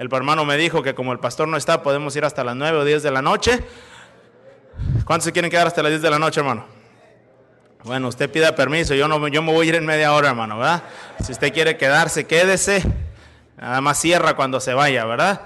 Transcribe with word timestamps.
El 0.00 0.08
hermano 0.10 0.46
me 0.46 0.56
dijo 0.56 0.82
que 0.82 0.94
como 0.94 1.12
el 1.12 1.18
pastor 1.18 1.46
no 1.46 1.58
está, 1.58 1.82
podemos 1.82 2.16
ir 2.16 2.24
hasta 2.24 2.42
las 2.42 2.56
9 2.56 2.78
o 2.78 2.84
10 2.86 3.02
de 3.02 3.10
la 3.10 3.20
noche. 3.20 3.62
¿Cuántos 5.04 5.26
se 5.26 5.32
quieren 5.32 5.50
quedar 5.50 5.66
hasta 5.66 5.82
las 5.82 5.90
10 5.90 6.00
de 6.00 6.10
la 6.10 6.18
noche, 6.18 6.40
hermano? 6.40 6.64
Bueno, 7.84 8.08
usted 8.08 8.30
pida 8.30 8.54
permiso, 8.54 8.94
yo, 8.94 9.08
no, 9.08 9.28
yo 9.28 9.42
me 9.42 9.52
voy 9.52 9.66
a 9.66 9.68
ir 9.68 9.74
en 9.74 9.84
media 9.84 10.14
hora, 10.14 10.30
hermano, 10.30 10.56
¿verdad? 10.56 10.84
Si 11.22 11.32
usted 11.32 11.52
quiere 11.52 11.76
quedarse, 11.76 12.26
quédese. 12.26 12.82
Nada 13.58 13.82
más 13.82 14.00
cierra 14.00 14.36
cuando 14.36 14.58
se 14.58 14.72
vaya, 14.72 15.04
¿verdad? 15.04 15.42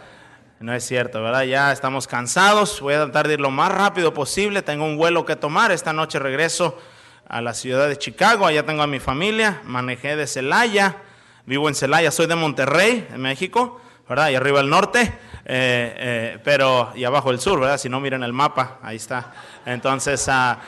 No 0.60 0.72
es 0.72 0.86
cierto, 0.86 1.20
¿verdad? 1.20 1.42
Ya 1.42 1.72
estamos 1.72 2.06
cansados, 2.06 2.80
voy 2.80 2.94
a 2.94 3.02
tratar 3.02 3.26
de 3.26 3.34
ir 3.34 3.40
lo 3.40 3.50
más 3.50 3.72
rápido 3.72 4.14
posible, 4.14 4.62
tengo 4.62 4.84
un 4.84 4.96
vuelo 4.96 5.26
que 5.26 5.34
tomar, 5.34 5.72
esta 5.72 5.92
noche 5.92 6.20
regreso 6.20 6.78
a 7.26 7.40
la 7.40 7.54
ciudad 7.54 7.88
de 7.88 7.98
Chicago, 7.98 8.46
allá 8.46 8.64
tengo 8.64 8.84
a 8.84 8.86
mi 8.86 9.00
familia, 9.00 9.62
manejé 9.64 10.14
de 10.14 10.28
Celaya, 10.28 10.98
vivo 11.44 11.68
en 11.68 11.74
Celaya, 11.74 12.12
soy 12.12 12.26
de 12.26 12.36
Monterrey, 12.36 13.08
en 13.12 13.20
México, 13.20 13.80
¿verdad? 14.08 14.30
Y 14.30 14.34
arriba 14.34 14.60
el 14.60 14.68
norte, 14.68 15.00
eh, 15.00 15.14
eh, 15.46 16.38
pero 16.44 16.92
y 16.94 17.04
abajo 17.04 17.30
el 17.30 17.40
sur, 17.40 17.60
¿verdad? 17.60 17.78
Si 17.78 17.88
no 17.88 18.00
miren 18.00 18.22
el 18.22 18.32
mapa, 18.32 18.78
ahí 18.82 18.96
está. 18.96 19.32
Entonces, 19.64 20.26
ah, 20.28 20.58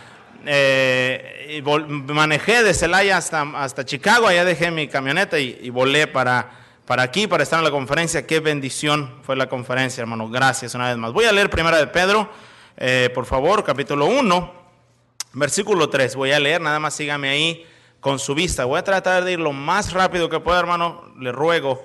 eh, 0.46 1.62
manejé 2.08 2.62
de 2.62 2.72
Celaya 2.72 3.16
hasta, 3.16 3.42
hasta 3.56 3.84
Chicago, 3.84 4.26
allá 4.26 4.44
dejé 4.44 4.70
mi 4.70 4.88
camioneta 4.88 5.38
y, 5.38 5.68
volé 5.70 6.06
para, 6.06 6.50
para 6.86 7.02
aquí, 7.02 7.26
para 7.26 7.42
estar 7.42 7.58
en 7.58 7.64
la 7.64 7.70
conferencia. 7.70 8.26
Qué 8.26 8.40
bendición 8.40 9.14
fue 9.22 9.36
la 9.36 9.48
conferencia, 9.48 10.00
hermano. 10.00 10.28
Gracias 10.30 10.74
una 10.74 10.88
vez 10.88 10.96
más. 10.96 11.12
Voy 11.12 11.26
a 11.26 11.32
leer 11.32 11.50
primera 11.50 11.76
de 11.76 11.86
Pedro, 11.88 12.30
por 13.14 13.26
favor, 13.26 13.64
capítulo 13.64 14.06
1, 14.06 14.52
versículo 15.34 15.90
3. 15.90 16.16
Voy 16.16 16.32
a 16.32 16.40
leer, 16.40 16.60
nada 16.60 16.78
más 16.78 16.94
sígame 16.94 17.28
ahí 17.28 17.66
con 18.00 18.18
su 18.18 18.34
vista. 18.34 18.64
Voy 18.64 18.78
a 18.78 18.84
tratar 18.84 19.24
de 19.24 19.32
ir 19.32 19.40
lo 19.40 19.52
más 19.52 19.92
rápido 19.92 20.28
que 20.28 20.40
pueda, 20.40 20.58
hermano. 20.60 21.12
Le 21.18 21.32
ruego 21.32 21.84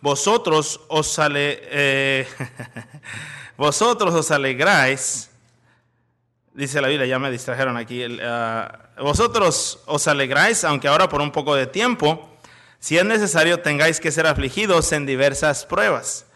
vosotros 0.00 0.80
os, 0.88 1.18
eh, 1.34 2.26
vosotros 3.56 4.14
os 4.14 4.30
alegráis, 4.30 5.30
dice 6.54 6.80
la 6.80 6.88
Biblia, 6.88 7.06
ya 7.06 7.18
me 7.18 7.30
distrajeron 7.30 7.76
aquí, 7.76 8.02
ah, 8.22 8.90
vosotros 8.98 9.80
os 9.86 10.08
alegráis, 10.08 10.64
aunque 10.64 10.88
ahora 10.88 11.08
por 11.08 11.20
un 11.20 11.30
poco 11.30 11.54
de 11.54 11.66
tiempo, 11.66 12.28
si 12.78 12.96
es 12.96 13.04
necesario 13.04 13.60
tengáis 13.60 14.00
que 14.00 14.10
ser 14.10 14.26
afligidos 14.26 14.92
en 14.92 15.04
diversas 15.04 15.66
pruebas, 15.66 16.26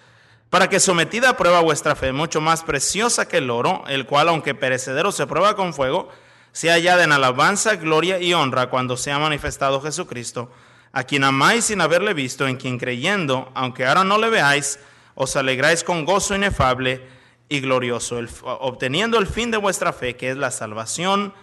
para 0.50 0.68
que 0.68 0.78
sometida 0.78 1.30
a 1.30 1.36
prueba 1.36 1.60
vuestra 1.60 1.96
fe, 1.96 2.12
mucho 2.12 2.40
más 2.40 2.62
preciosa 2.62 3.26
que 3.26 3.38
el 3.38 3.50
oro, 3.50 3.84
el 3.88 4.06
cual 4.06 4.28
aunque 4.28 4.54
perecedero 4.54 5.10
se 5.10 5.26
prueba 5.26 5.56
con 5.56 5.74
fuego, 5.74 6.10
sea 6.52 6.74
hallada 6.74 7.02
en 7.02 7.12
alabanza, 7.12 7.76
gloria 7.76 8.20
y 8.20 8.34
honra 8.34 8.70
cuando 8.70 8.96
sea 8.96 9.18
manifestado 9.18 9.80
Jesucristo 9.80 10.50
a 10.94 11.02
quien 11.02 11.24
amáis 11.24 11.64
sin 11.64 11.80
haberle 11.80 12.14
visto, 12.14 12.46
en 12.46 12.56
quien 12.56 12.78
creyendo, 12.78 13.50
aunque 13.54 13.84
ahora 13.84 14.04
no 14.04 14.16
le 14.16 14.30
veáis, 14.30 14.78
os 15.16 15.34
alegráis 15.34 15.82
con 15.82 16.04
gozo 16.04 16.36
inefable 16.36 17.02
y 17.48 17.60
glorioso, 17.60 18.20
obteniendo 18.44 19.18
el 19.18 19.26
fin 19.26 19.50
de 19.50 19.56
vuestra 19.56 19.92
fe, 19.92 20.14
que 20.14 20.30
es 20.30 20.36
la 20.36 20.52
salvación 20.52 21.34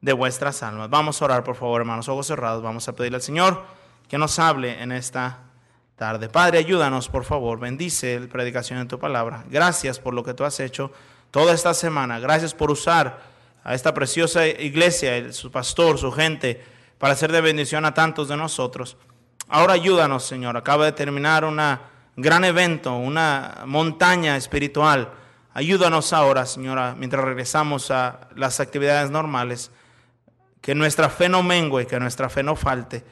de 0.00 0.12
vuestras 0.12 0.64
almas. 0.64 0.90
Vamos 0.90 1.22
a 1.22 1.24
orar, 1.24 1.44
por 1.44 1.54
favor, 1.54 1.80
hermanos, 1.80 2.08
ojos 2.08 2.26
cerrados. 2.26 2.60
Vamos 2.60 2.88
a 2.88 2.96
pedirle 2.96 3.16
al 3.16 3.22
Señor 3.22 3.64
que 4.08 4.18
nos 4.18 4.40
hable 4.40 4.82
en 4.82 4.90
esta 4.90 5.38
tarde. 5.94 6.28
Padre, 6.28 6.58
ayúdanos, 6.58 7.08
por 7.08 7.24
favor. 7.24 7.60
Bendice 7.60 8.18
la 8.18 8.26
predicación 8.26 8.80
de 8.80 8.86
tu 8.86 8.98
palabra. 8.98 9.44
Gracias 9.48 10.00
por 10.00 10.12
lo 10.12 10.24
que 10.24 10.34
tú 10.34 10.42
has 10.42 10.58
hecho 10.58 10.90
toda 11.30 11.54
esta 11.54 11.72
semana. 11.72 12.18
Gracias 12.18 12.52
por 12.52 12.72
usar 12.72 13.22
a 13.62 13.74
esta 13.74 13.94
preciosa 13.94 14.44
iglesia, 14.44 15.32
su 15.32 15.52
pastor, 15.52 15.98
su 15.98 16.10
gente 16.10 16.71
para 17.02 17.16
ser 17.16 17.32
de 17.32 17.40
bendición 17.40 17.84
a 17.84 17.94
tantos 17.94 18.28
de 18.28 18.36
nosotros. 18.36 18.96
Ahora 19.48 19.72
ayúdanos, 19.72 20.22
Señor. 20.22 20.56
Acaba 20.56 20.84
de 20.84 20.92
terminar 20.92 21.44
un 21.44 21.60
gran 22.14 22.44
evento, 22.44 22.94
una 22.94 23.64
montaña 23.66 24.36
espiritual. 24.36 25.10
Ayúdanos 25.52 26.12
ahora, 26.12 26.46
Señora, 26.46 26.94
mientras 26.96 27.24
regresamos 27.24 27.90
a 27.90 28.28
las 28.36 28.60
actividades 28.60 29.10
normales. 29.10 29.72
Que 30.60 30.76
nuestra 30.76 31.08
fe 31.08 31.28
no 31.28 31.42
mengue, 31.42 31.88
que 31.88 31.98
nuestra 31.98 32.28
fe 32.28 32.44
no 32.44 32.54
falte. 32.54 33.04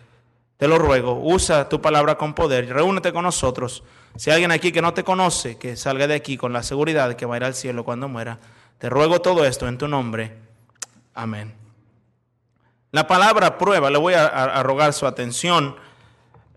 Te 0.57 0.69
lo 0.69 0.79
ruego, 0.79 1.21
usa 1.21 1.69
tu 1.69 1.81
palabra 1.81 2.15
con 2.15 2.33
poder. 2.33 2.73
Reúnete 2.73 3.13
con 3.13 3.25
nosotros. 3.25 3.83
Si 4.15 4.31
hay 4.31 4.35
alguien 4.35 4.53
aquí 4.53 4.71
que 4.71 4.83
no 4.83 4.95
te 4.95 5.03
conoce, 5.03 5.59
que 5.59 5.75
salga 5.75 6.07
de 6.07 6.15
aquí 6.15 6.37
con 6.37 6.53
la 6.53 6.63
seguridad 6.63 7.09
de 7.09 7.17
que 7.17 7.27
va 7.27 7.35
a 7.35 7.39
ir 7.39 7.45
al 7.45 7.57
cielo 7.57 7.85
cuando 7.85 8.07
muera. 8.07 8.39
Te 8.79 8.89
ruego 8.89 9.21
todo 9.21 9.45
esto 9.45 9.67
en 9.67 9.79
tu 9.79 9.89
nombre. 9.89 10.37
Amén. 11.13 11.70
La 12.93 13.07
palabra 13.07 13.57
prueba, 13.57 13.89
le 13.91 13.99
voy 13.99 14.15
a, 14.15 14.63
rogar 14.63 14.93
su 14.93 15.07
atención. 15.07 15.77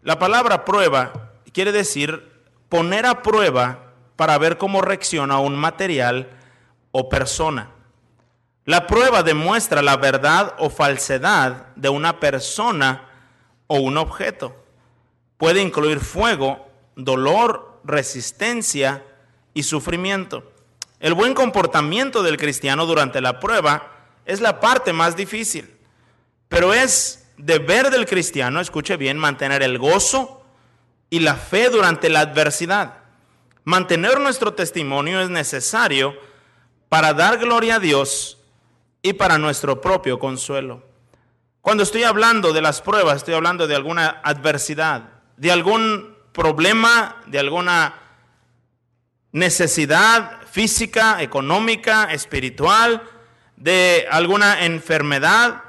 La 0.02 0.18
palabra 0.18 0.66
prueba 0.66 1.32
quiere 1.54 1.72
decir 1.72 2.32
poner 2.70 3.06
a 3.06 3.22
prueba 3.22 3.94
para 4.16 4.38
ver 4.40 4.58
cómo 4.58 4.82
reacciona 4.82 5.40
un 5.40 5.56
material 5.56 6.30
o 6.92 7.08
persona. 7.08 7.70
La 8.66 8.88
prueba 8.88 9.22
demuestra 9.22 9.82
la 9.82 9.98
verdad 9.98 10.56
o 10.58 10.70
falsedad 10.70 11.68
de 11.76 11.90
una 11.90 12.20
persona 12.20 13.10
o 13.68 13.78
un 13.78 13.98
objeto. 13.98 14.56
Puede 15.38 15.62
incluir 15.62 16.00
fuego, 16.00 16.68
dolor, 16.96 17.80
resistencia 17.84 19.04
y 19.54 19.64
sufrimiento. 19.64 20.52
El 21.00 21.14
buen 21.14 21.34
comportamiento 21.34 22.24
del 22.24 22.38
cristiano 22.38 22.86
durante 22.86 23.22
la 23.22 23.40
prueba 23.40 23.92
es 24.26 24.42
la 24.42 24.60
parte 24.60 24.94
más 24.94 25.16
difícil. 25.16 25.73
Pero 26.54 26.72
es 26.72 27.26
deber 27.36 27.90
del 27.90 28.06
cristiano, 28.06 28.62
escuche 28.62 28.96
bien, 28.96 29.18
mantener 29.18 29.64
el 29.64 29.80
gozo 29.80 30.46
y 31.10 31.22
la 31.22 31.34
fe 31.34 31.72
durante 31.72 32.12
la 32.12 32.20
adversidad. 32.20 33.00
Mantener 33.64 34.20
nuestro 34.20 34.54
testimonio 34.54 35.20
es 35.20 35.32
necesario 35.32 36.16
para 36.90 37.16
dar 37.16 37.40
gloria 37.40 37.78
a 37.78 37.80
Dios 37.80 38.38
y 39.02 39.14
para 39.14 39.40
nuestro 39.40 39.82
propio 39.82 40.20
consuelo. 40.20 40.86
Cuando 41.62 41.82
estoy 41.82 42.04
hablando 42.04 42.54
de 42.54 42.62
las 42.62 42.82
pruebas, 42.82 43.18
estoy 43.18 43.34
hablando 43.34 43.66
de 43.66 43.76
alguna 43.76 44.22
adversidad, 44.24 45.10
de 45.38 45.52
algún 45.52 46.16
problema, 46.34 47.24
de 47.26 47.40
alguna 47.40 47.96
necesidad 49.32 50.44
física, 50.52 51.20
económica, 51.20 52.14
espiritual, 52.14 53.02
de 53.56 54.06
alguna 54.12 54.66
enfermedad, 54.66 55.63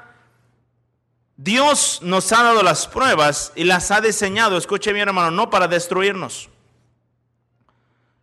Dios 1.37 1.99
nos 2.01 2.31
ha 2.31 2.43
dado 2.43 2.63
las 2.63 2.87
pruebas 2.87 3.51
y 3.55 3.65
las 3.65 3.91
ha 3.91 3.99
diseñado, 3.99 4.57
escuche 4.57 4.93
bien 4.93 5.09
hermano, 5.09 5.31
no 5.31 5.49
para 5.49 5.67
destruirnos. 5.67 6.49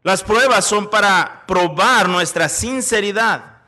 Las 0.03 0.23
pruebas 0.23 0.65
son 0.65 0.89
para 0.89 1.45
probar 1.47 2.09
nuestra 2.09 2.49
sinceridad, 2.49 3.59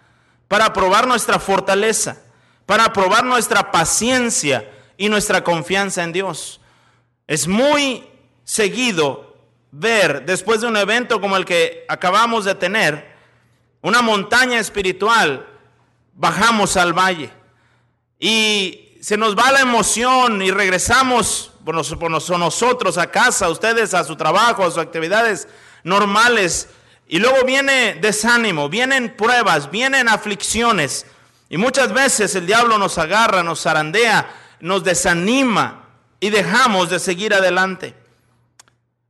para 0.49 0.73
probar 0.73 1.07
nuestra 1.07 1.39
fortaleza, 1.39 2.19
para 2.67 2.93
probar 2.93 3.25
nuestra 3.25 3.71
paciencia 3.71 4.71
y 4.97 5.09
nuestra 5.09 5.45
confianza 5.45 6.03
en 6.03 6.13
Dios. 6.13 6.61
Es 7.27 7.47
muy 7.47 8.09
seguido 8.45 9.37
ver, 9.71 10.25
después 10.25 10.61
de 10.61 10.69
un 10.69 10.77
evento 10.77 11.21
como 11.21 11.37
el 11.37 11.45
que 11.45 11.85
acabamos 11.89 12.45
de 12.45 12.55
tener, 12.55 13.15
una 13.83 14.03
montaña 14.03 14.59
espiritual, 14.59 15.47
bajamos 16.15 16.77
al 16.77 16.95
valle 16.95 17.31
y 18.19 18.84
se 19.05 19.19
nos 19.19 19.37
va 19.37 19.53
la 19.53 19.61
emoción 19.61 20.41
y 20.41 20.51
regresamos 20.51 21.53
por 21.63 22.11
nosotros 22.11 22.97
a 22.97 23.11
casa, 23.11 23.51
ustedes 23.51 23.93
a 23.93 24.03
su 24.03 24.17
trabajo, 24.17 24.65
a 24.65 24.71
sus 24.71 24.79
actividades 24.79 25.47
normales. 25.83 26.71
Y 27.07 27.19
luego 27.19 27.45
viene 27.45 27.99
desánimo, 28.01 28.71
vienen 28.71 29.15
pruebas, 29.15 29.71
vienen 29.71 30.09
aflicciones. 30.09 31.05
Y 31.51 31.59
muchas 31.59 31.93
veces 31.93 32.35
el 32.35 32.47
diablo 32.47 32.79
nos 32.79 32.97
agarra, 32.97 33.43
nos 33.43 33.63
zarandea, 33.63 34.27
nos 34.61 34.85
desanima 34.85 35.85
y 36.19 36.31
dejamos 36.31 36.89
de 36.89 36.99
seguir 36.99 37.35
adelante. 37.35 37.95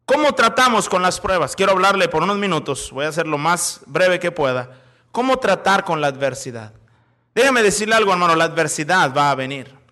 ¿Cómo 0.07 0.35
tratamos 0.35 0.89
con 0.89 1.03
las 1.03 1.21
pruebas? 1.21 1.55
Quiero 1.55 1.71
hablarle 1.71 2.09
por 2.09 2.25
unos 2.25 2.39
minutos, 2.39 2.91
voy 2.91 3.05
a 3.05 3.11
hacer 3.11 3.29
lo 3.29 3.39
más 3.39 3.79
breve 3.87 4.19
que 4.19 4.33
pueda. 4.33 4.71
¿Cómo 5.13 5.37
tratar 5.37 5.85
con 5.85 6.01
la 6.01 6.09
adversidad? 6.09 6.73
Déjeme 7.33 7.63
decirle 7.63 7.95
algo, 7.95 8.11
hermano, 8.11 8.35
la 8.35 8.43
adversidad 8.43 9.15
va 9.17 9.31
a 9.31 9.37
venir. 9.37 9.84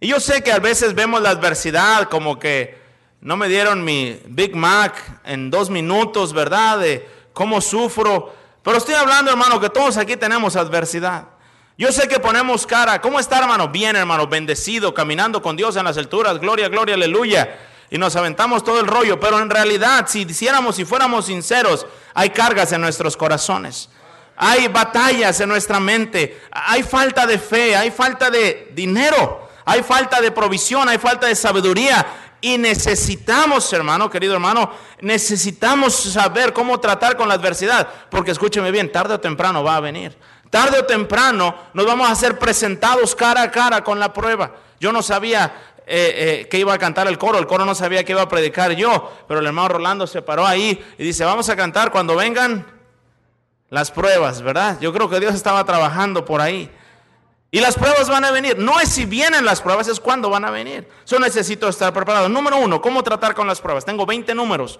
Y 0.00 0.08
yo 0.08 0.18
sé 0.18 0.42
que 0.42 0.50
a 0.50 0.58
veces 0.58 0.94
vemos 0.94 1.20
la 1.20 1.30
adversidad 1.30 2.08
como 2.08 2.38
que 2.38 2.78
no 3.20 3.36
me 3.36 3.48
dieron 3.48 3.84
mi 3.84 4.20
Big 4.26 4.56
Mac 4.56 5.20
en 5.24 5.50
dos 5.50 5.70
minutos, 5.70 6.32
¿verdad? 6.32 6.78
De 6.78 7.06
cómo 7.32 7.60
sufro. 7.60 8.34
Pero 8.62 8.78
estoy 8.78 8.94
hablando, 8.94 9.30
hermano, 9.30 9.60
que 9.60 9.68
todos 9.68 9.96
aquí 9.98 10.16
tenemos 10.16 10.56
adversidad. 10.56 11.28
Yo 11.76 11.92
sé 11.92 12.08
que 12.08 12.18
ponemos 12.18 12.66
cara. 12.66 13.00
¿Cómo 13.00 13.20
está, 13.20 13.38
hermano? 13.38 13.68
Bien, 13.68 13.94
hermano, 13.94 14.26
bendecido, 14.26 14.92
caminando 14.92 15.40
con 15.40 15.56
Dios 15.56 15.76
en 15.76 15.84
las 15.84 15.96
alturas. 15.96 16.38
Gloria, 16.38 16.68
gloria, 16.68 16.94
aleluya 16.94 17.58
y 17.90 17.98
nos 17.98 18.14
aventamos 18.14 18.62
todo 18.62 18.80
el 18.80 18.86
rollo, 18.86 19.18
pero 19.18 19.40
en 19.40 19.50
realidad 19.50 20.06
si 20.08 20.22
hiciéramos, 20.22 20.76
si 20.76 20.84
fuéramos 20.84 21.26
sinceros, 21.26 21.86
hay 22.14 22.30
cargas 22.30 22.72
en 22.72 22.80
nuestros 22.80 23.16
corazones. 23.16 23.90
Hay 24.36 24.68
batallas 24.68 25.38
en 25.40 25.48
nuestra 25.48 25.80
mente, 25.80 26.40
hay 26.50 26.82
falta 26.82 27.26
de 27.26 27.38
fe, 27.38 27.76
hay 27.76 27.90
falta 27.90 28.30
de 28.30 28.70
dinero, 28.74 29.49
hay 29.64 29.82
falta 29.82 30.20
de 30.20 30.30
provisión, 30.30 30.88
hay 30.88 30.98
falta 30.98 31.26
de 31.26 31.34
sabiduría. 31.34 32.06
Y 32.42 32.56
necesitamos, 32.56 33.70
hermano, 33.72 34.08
querido 34.08 34.34
hermano, 34.34 34.70
necesitamos 35.00 35.94
saber 35.94 36.52
cómo 36.52 36.80
tratar 36.80 37.16
con 37.16 37.28
la 37.28 37.34
adversidad. 37.34 37.88
Porque 38.10 38.30
escúcheme 38.30 38.70
bien, 38.70 38.90
tarde 38.90 39.14
o 39.14 39.20
temprano 39.20 39.62
va 39.62 39.76
a 39.76 39.80
venir. 39.80 40.16
Tarde 40.48 40.80
o 40.80 40.84
temprano 40.84 41.54
nos 41.74 41.86
vamos 41.86 42.10
a 42.10 42.14
ser 42.14 42.38
presentados 42.38 43.14
cara 43.14 43.42
a 43.42 43.50
cara 43.50 43.84
con 43.84 44.00
la 44.00 44.12
prueba. 44.12 44.52
Yo 44.80 44.90
no 44.92 45.02
sabía 45.02 45.52
eh, 45.86 46.42
eh, 46.42 46.48
que 46.48 46.58
iba 46.58 46.72
a 46.72 46.78
cantar 46.78 47.06
el 47.08 47.18
coro, 47.18 47.38
el 47.38 47.46
coro 47.46 47.64
no 47.64 47.74
sabía 47.74 48.04
que 48.04 48.12
iba 48.12 48.22
a 48.22 48.28
predicar 48.28 48.72
yo, 48.72 49.12
pero 49.28 49.40
el 49.40 49.46
hermano 49.46 49.68
Rolando 49.68 50.06
se 50.06 50.22
paró 50.22 50.46
ahí 50.46 50.84
y 50.96 51.04
dice, 51.04 51.24
vamos 51.24 51.48
a 51.48 51.56
cantar 51.56 51.90
cuando 51.90 52.16
vengan 52.16 52.64
las 53.68 53.90
pruebas, 53.90 54.42
¿verdad? 54.42 54.78
Yo 54.80 54.92
creo 54.92 55.08
que 55.08 55.20
Dios 55.20 55.34
estaba 55.34 55.64
trabajando 55.64 56.24
por 56.24 56.40
ahí. 56.40 56.70
Y 57.50 57.60
las 57.60 57.74
pruebas 57.74 58.08
van 58.08 58.24
a 58.24 58.30
venir. 58.30 58.58
No 58.58 58.78
es 58.80 58.88
si 58.88 59.06
vienen 59.06 59.44
las 59.44 59.60
pruebas, 59.60 59.88
es 59.88 59.98
cuando 59.98 60.30
van 60.30 60.44
a 60.44 60.50
venir. 60.50 60.88
Yo 61.06 61.18
necesito 61.18 61.68
estar 61.68 61.92
preparado. 61.92 62.28
Número 62.28 62.58
uno, 62.58 62.80
¿cómo 62.80 63.02
tratar 63.02 63.34
con 63.34 63.46
las 63.46 63.60
pruebas? 63.60 63.84
Tengo 63.84 64.06
20 64.06 64.34
números. 64.34 64.78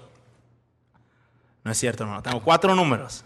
No 1.64 1.70
es 1.72 1.78
cierto, 1.78 2.04
hermano. 2.04 2.22
Tengo 2.22 2.40
cuatro 2.40 2.74
números. 2.74 3.24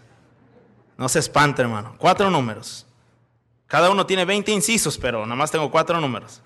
No 0.97 1.07
se 1.09 1.19
espante, 1.19 1.61
hermano. 1.61 1.95
Cuatro 1.97 2.29
números. 2.29 2.85
Cada 3.67 3.89
uno 3.89 4.05
tiene 4.05 4.25
20 4.25 4.51
incisos, 4.51 4.97
pero 4.97 5.25
nada 5.25 5.35
más 5.35 5.51
tengo 5.51 5.69
cuatro 5.69 5.99
números. 5.99 6.41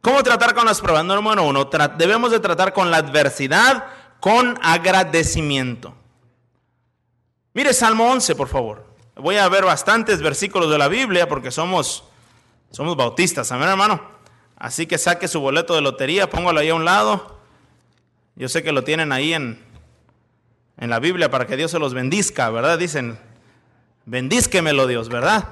¿Cómo 0.00 0.22
tratar 0.22 0.54
con 0.54 0.66
las 0.66 0.80
pruebas? 0.80 1.04
Número 1.04 1.42
uno, 1.42 1.68
debemos 1.96 2.30
de 2.30 2.40
tratar 2.40 2.72
con 2.72 2.90
la 2.90 2.98
adversidad 2.98 3.86
con 4.18 4.58
agradecimiento. 4.62 5.94
Mire 7.52 7.74
Salmo 7.74 8.10
11, 8.10 8.34
por 8.34 8.48
favor. 8.48 8.86
Voy 9.16 9.36
a 9.36 9.48
ver 9.48 9.64
bastantes 9.64 10.22
versículos 10.22 10.70
de 10.70 10.78
la 10.78 10.88
Biblia 10.88 11.28
porque 11.28 11.50
somos, 11.50 12.04
somos 12.70 12.96
bautistas, 12.96 13.50
amén 13.52 13.68
hermano. 13.68 14.00
Así 14.56 14.86
que 14.86 14.98
saque 14.98 15.26
su 15.26 15.40
boleto 15.40 15.74
de 15.74 15.80
lotería, 15.80 16.28
póngalo 16.28 16.60
ahí 16.60 16.68
a 16.68 16.74
un 16.74 16.84
lado. 16.84 17.38
Yo 18.36 18.48
sé 18.48 18.62
que 18.62 18.72
lo 18.72 18.84
tienen 18.84 19.12
ahí 19.12 19.32
en, 19.34 19.62
en 20.76 20.90
la 20.90 20.98
Biblia 20.98 21.30
para 21.30 21.46
que 21.46 21.56
Dios 21.56 21.70
se 21.70 21.78
los 21.78 21.94
bendizca, 21.94 22.50
¿verdad? 22.50 22.78
Dicen, 22.78 23.18
bendízquemelo 24.06 24.86
Dios, 24.86 25.08
¿verdad? 25.08 25.48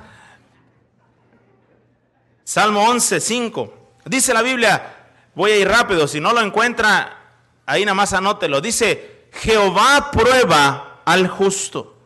Salmo 2.44 2.88
11, 2.88 3.20
5. 3.20 3.74
Dice 4.06 4.32
la 4.32 4.40
Biblia, 4.40 4.96
voy 5.34 5.50
a 5.50 5.56
ir 5.58 5.68
rápido, 5.68 6.08
si 6.08 6.20
no 6.20 6.32
lo 6.32 6.40
encuentra, 6.40 7.18
ahí 7.66 7.84
nada 7.84 7.94
más 7.94 8.14
anótelo. 8.14 8.60
Dice, 8.60 9.28
Jehová 9.32 10.10
prueba 10.10 11.02
al 11.04 11.28
justo, 11.28 11.97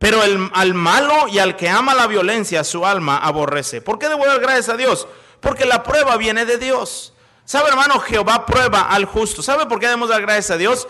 pero 0.00 0.24
el, 0.24 0.50
al 0.54 0.72
malo 0.72 1.28
y 1.28 1.38
al 1.40 1.56
que 1.56 1.68
ama 1.68 1.94
la 1.94 2.06
violencia, 2.06 2.64
su 2.64 2.86
alma 2.86 3.18
aborrece. 3.18 3.82
¿Por 3.82 3.98
qué 3.98 4.08
debo 4.08 4.26
dar 4.26 4.40
gracias 4.40 4.70
a 4.70 4.78
Dios? 4.78 5.06
Porque 5.40 5.66
la 5.66 5.82
prueba 5.82 6.16
viene 6.16 6.46
de 6.46 6.56
Dios. 6.56 7.12
¿Sabe, 7.44 7.68
hermano? 7.68 8.00
Jehová 8.00 8.46
prueba 8.46 8.80
al 8.80 9.04
justo. 9.04 9.42
¿Sabe 9.42 9.66
por 9.66 9.78
qué 9.78 9.88
debemos 9.88 10.08
dar 10.08 10.22
gracias 10.22 10.52
a 10.52 10.56
Dios? 10.56 10.88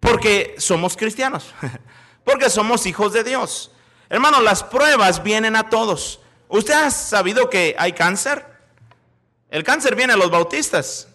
Porque 0.00 0.56
somos 0.58 0.96
cristianos. 0.96 1.54
Porque 2.24 2.50
somos 2.50 2.84
hijos 2.86 3.12
de 3.12 3.22
Dios. 3.22 3.70
Hermano, 4.08 4.40
las 4.40 4.64
pruebas 4.64 5.22
vienen 5.22 5.54
a 5.54 5.68
todos. 5.68 6.18
¿Usted 6.48 6.74
ha 6.74 6.90
sabido 6.90 7.48
que 7.48 7.76
hay 7.78 7.92
cáncer? 7.92 8.44
El 9.50 9.62
cáncer 9.62 9.94
viene 9.94 10.14
a 10.14 10.16
los 10.16 10.32
bautistas, 10.32 11.06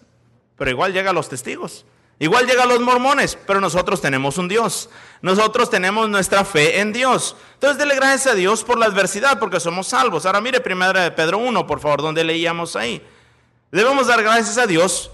pero 0.56 0.70
igual 0.70 0.94
llega 0.94 1.10
a 1.10 1.12
los 1.12 1.28
testigos. 1.28 1.84
Igual 2.20 2.46
llega 2.46 2.64
a 2.64 2.66
los 2.66 2.80
mormones, 2.80 3.36
pero 3.46 3.60
nosotros 3.60 4.00
tenemos 4.00 4.36
un 4.36 4.46
Dios. 4.46 4.90
Nosotros 5.22 5.70
tenemos 5.70 6.08
nuestra 6.10 6.44
fe 6.44 6.78
en 6.78 6.92
Dios. 6.92 7.34
Entonces, 7.54 7.78
dele 7.78 7.96
gracias 7.96 8.34
a 8.34 8.36
Dios 8.36 8.62
por 8.62 8.78
la 8.78 8.86
adversidad, 8.86 9.38
porque 9.38 9.58
somos 9.58 9.88
salvos. 9.88 10.26
Ahora 10.26 10.42
mire 10.42 10.60
primera 10.60 11.02
de 11.02 11.10
Pedro 11.12 11.38
1, 11.38 11.66
por 11.66 11.80
favor, 11.80 12.02
donde 12.02 12.22
leíamos 12.22 12.76
ahí. 12.76 13.02
Debemos 13.72 14.06
dar 14.06 14.22
gracias 14.22 14.58
a 14.58 14.66
Dios, 14.66 15.10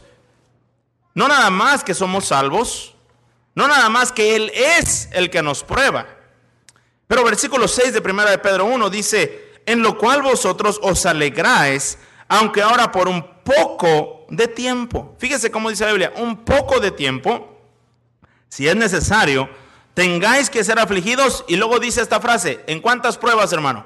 no 1.14 1.28
nada 1.28 1.48
más 1.48 1.84
que 1.84 1.94
somos 1.94 2.26
salvos, 2.26 2.96
no 3.54 3.68
nada 3.68 3.88
más 3.88 4.10
que 4.10 4.34
Él 4.34 4.50
es 4.52 5.08
el 5.12 5.30
que 5.30 5.42
nos 5.42 5.62
prueba. 5.62 6.08
Pero 7.06 7.22
versículo 7.22 7.68
6 7.68 7.92
de 7.92 8.02
primera 8.02 8.30
de 8.30 8.38
Pedro 8.38 8.64
1 8.64 8.90
dice, 8.90 9.60
en 9.64 9.80
lo 9.80 9.96
cual 9.96 10.22
vosotros 10.22 10.80
os 10.82 11.06
alegráis 11.06 11.98
aunque 12.28 12.62
ahora 12.62 12.90
por 12.90 13.08
un 13.08 13.22
poco 13.44 14.15
de 14.28 14.48
tiempo. 14.48 15.14
Fíjese 15.18 15.50
cómo 15.50 15.70
dice 15.70 15.84
la 15.84 15.92
Biblia, 15.92 16.12
un 16.16 16.44
poco 16.44 16.80
de 16.80 16.90
tiempo, 16.90 17.60
si 18.48 18.68
es 18.68 18.76
necesario, 18.76 19.48
tengáis 19.94 20.50
que 20.50 20.64
ser 20.64 20.78
afligidos. 20.78 21.44
Y 21.48 21.56
luego 21.56 21.78
dice 21.78 22.02
esta 22.02 22.20
frase, 22.20 22.60
¿en 22.66 22.80
cuántas 22.80 23.18
pruebas, 23.18 23.52
hermano? 23.52 23.84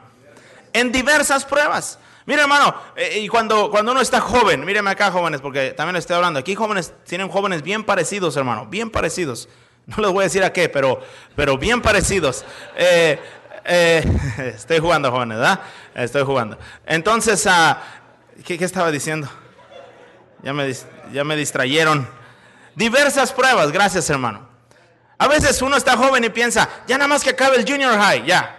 En 0.73 0.93
diversas 0.93 1.45
pruebas. 1.45 1.99
Mire, 2.27 2.43
hermano, 2.43 2.75
eh, 2.97 3.21
y 3.21 3.29
cuando, 3.29 3.71
cuando 3.71 3.93
uno 3.93 4.01
está 4.01 4.21
joven, 4.21 4.65
míreme 4.65 4.91
acá, 4.91 5.11
jóvenes, 5.11 5.41
porque 5.41 5.71
también 5.71 5.97
estoy 5.97 6.17
hablando. 6.17 6.39
Aquí 6.39 6.55
jóvenes 6.55 6.93
tienen 7.07 7.29
jóvenes 7.29 7.63
bien 7.63 7.85
parecidos, 7.85 8.37
hermano, 8.37 8.67
bien 8.67 8.91
parecidos. 8.91 9.49
No 9.87 9.97
les 10.03 10.13
voy 10.13 10.21
a 10.21 10.25
decir 10.25 10.45
a 10.45 10.53
qué, 10.53 10.69
pero, 10.69 11.01
pero 11.35 11.59
bien 11.59 11.83
parecidos. 11.83 12.45
Eh, 12.77 13.19
eh, 13.65 14.53
estoy 14.57 14.79
jugando, 14.79 15.11
jóvenes, 15.11 15.39
¿verdad? 15.39 15.61
Estoy 15.95 16.23
jugando. 16.23 16.59
Entonces, 16.87 17.45
uh, 17.47 17.75
¿Qué, 18.45 18.55
estaba 18.65 18.91
diciendo? 18.91 19.29
Ya 20.43 20.53
me, 20.53 20.73
ya 21.13 21.25
me 21.25 21.37
distrayeron. 21.37 22.09
Diversas 22.75 23.33
pruebas, 23.33 23.73
gracias 23.73 24.09
hermano. 24.11 24.49
A 25.19 25.29
veces 25.29 25.61
uno 25.61 25.77
está 25.77 25.97
joven 25.97 26.25
y 26.25 26.31
piensa, 26.31 26.69
ya 26.87 26.97
nada 26.97 27.09
más 27.09 27.23
que 27.23 27.31
acabe 27.31 27.57
el 27.57 27.71
junior 27.71 27.93
high, 27.99 28.25
ya. 28.25 28.57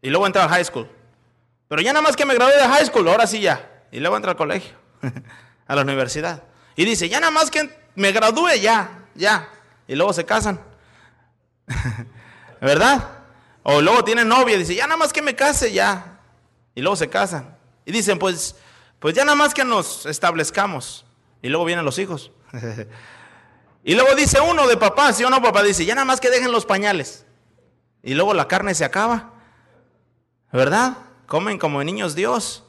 Y 0.00 0.10
luego 0.10 0.26
entra 0.26 0.44
al 0.44 0.48
high 0.48 0.64
school. 0.64 0.88
Pero 1.66 1.82
ya 1.82 1.92
nada 1.92 2.02
más 2.02 2.14
que 2.14 2.24
me 2.24 2.34
gradué 2.34 2.56
de 2.56 2.68
high 2.68 2.86
school, 2.86 3.08
ahora 3.08 3.26
sí 3.26 3.40
ya. 3.40 3.82
Y 3.90 3.98
luego 3.98 4.16
entra 4.16 4.32
al 4.32 4.36
colegio, 4.36 4.76
a 5.66 5.74
la 5.74 5.82
universidad. 5.82 6.44
Y 6.76 6.84
dice, 6.84 7.08
ya 7.08 7.18
nada 7.18 7.32
más 7.32 7.50
que 7.50 7.68
me 7.96 8.12
gradúe, 8.12 8.54
ya, 8.60 9.06
ya. 9.14 9.48
Y 9.88 9.96
luego 9.96 10.12
se 10.12 10.24
casan. 10.24 10.60
¿Verdad? 12.60 13.08
O 13.64 13.82
luego 13.82 14.04
tiene 14.04 14.24
novia 14.24 14.56
dice, 14.56 14.74
ya 14.74 14.86
nada 14.86 14.96
más 14.96 15.12
que 15.12 15.20
me 15.20 15.34
case, 15.34 15.72
ya. 15.72 16.20
Y 16.74 16.80
luego 16.80 16.94
se 16.94 17.08
casan. 17.08 17.56
Y 17.84 17.90
dicen, 17.90 18.18
pues, 18.18 18.54
pues 18.98 19.14
ya 19.14 19.24
nada 19.24 19.36
más 19.36 19.54
que 19.54 19.64
nos 19.64 20.06
establezcamos. 20.06 21.04
Y 21.42 21.48
luego 21.48 21.64
vienen 21.64 21.84
los 21.84 21.98
hijos. 21.98 22.32
y 23.84 23.94
luego 23.94 24.14
dice 24.14 24.40
uno 24.40 24.66
de 24.66 24.76
papá, 24.76 25.12
si 25.12 25.24
o 25.24 25.30
no, 25.30 25.40
papá 25.42 25.62
dice, 25.62 25.84
ya 25.84 25.94
nada 25.94 26.04
más 26.04 26.20
que 26.20 26.30
dejen 26.30 26.50
los 26.50 26.66
pañales. 26.66 27.24
Y 28.02 28.14
luego 28.14 28.34
la 28.34 28.48
carne 28.48 28.74
se 28.74 28.84
acaba. 28.84 29.32
¿Verdad? 30.52 30.96
Comen 31.26 31.58
como 31.58 31.82
niños 31.84 32.14
Dios. 32.14 32.64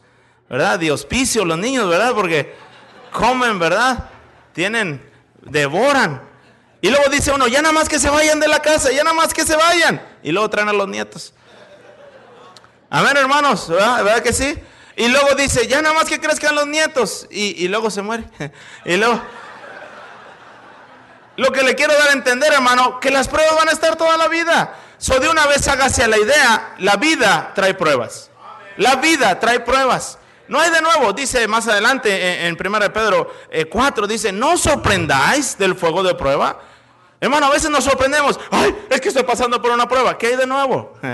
¿Verdad? 0.49 0.79
De 0.79 0.91
hospicio 0.91 1.45
los 1.45 1.57
niños, 1.57 1.87
¿verdad? 1.89 2.13
Porque 2.13 2.55
comen, 3.11 3.59
¿verdad? 3.59 4.09
Tienen, 4.53 5.01
devoran. 5.41 6.29
Y 6.81 6.89
luego 6.89 7.09
dice 7.09 7.31
uno, 7.31 7.47
ya 7.47 7.61
nada 7.61 7.73
más 7.73 7.89
que 7.89 7.99
se 7.99 8.09
vayan 8.09 8.39
de 8.39 8.47
la 8.47 8.61
casa, 8.61 8.91
ya 8.91 9.03
nada 9.03 9.15
más 9.15 9.33
que 9.33 9.45
se 9.45 9.55
vayan. 9.55 10.01
Y 10.23 10.31
luego 10.31 10.49
traen 10.49 10.69
a 10.69 10.73
los 10.73 10.87
nietos. 10.87 11.33
Amén, 12.89 13.15
hermanos, 13.17 13.69
¿verdad? 13.69 14.03
¿Verdad 14.03 14.23
que 14.23 14.33
sí? 14.33 14.57
Y 14.99 15.07
luego 15.07 15.33
dice, 15.33 15.65
ya 15.65 15.81
nada 15.81 15.95
más 15.95 16.09
que 16.09 16.19
crezcan 16.19 16.53
los 16.55 16.67
nietos. 16.67 17.25
Y, 17.31 17.69
luego 17.69 17.89
se 17.89 18.01
muere. 18.01 18.25
y 18.85 18.97
luego... 18.97 19.21
Lo 21.37 21.53
que 21.53 21.63
le 21.63 21.73
quiero 21.73 21.93
dar 21.93 22.09
a 22.09 22.11
entender, 22.11 22.51
hermano, 22.51 22.99
que 22.99 23.09
las 23.09 23.29
pruebas 23.29 23.55
van 23.55 23.69
a 23.69 23.71
estar 23.71 23.95
toda 23.95 24.17
la 24.17 24.27
vida. 24.27 24.75
So 24.97 25.17
de 25.21 25.29
una 25.29 25.47
vez 25.47 25.65
hágase 25.69 26.05
la 26.05 26.17
idea, 26.17 26.75
la 26.79 26.97
vida 26.97 27.53
trae 27.55 27.73
pruebas. 27.75 28.29
La 28.75 28.97
vida 28.97 29.39
trae 29.39 29.61
pruebas. 29.61 30.19
No 30.49 30.59
hay 30.59 30.69
de 30.69 30.81
nuevo, 30.81 31.13
dice 31.13 31.47
más 31.47 31.65
adelante 31.69 32.45
en, 32.45 32.57
1 32.59 32.79
Pedro 32.91 33.33
4, 33.69 34.05
eh, 34.05 34.07
dice, 34.09 34.33
no 34.33 34.57
sorprendáis 34.57 35.57
del 35.57 35.75
fuego 35.75 36.03
de 36.03 36.13
prueba. 36.13 36.59
Hermano, 37.21 37.45
a 37.45 37.51
veces 37.51 37.69
nos 37.69 37.85
sorprendemos, 37.85 38.37
ay, 38.51 38.75
es 38.89 38.99
que 38.99 39.07
estoy 39.07 39.23
pasando 39.23 39.61
por 39.61 39.71
una 39.71 39.87
prueba, 39.87 40.17
¿qué 40.17 40.27
hay 40.27 40.35
de 40.35 40.45
nuevo? 40.47 40.93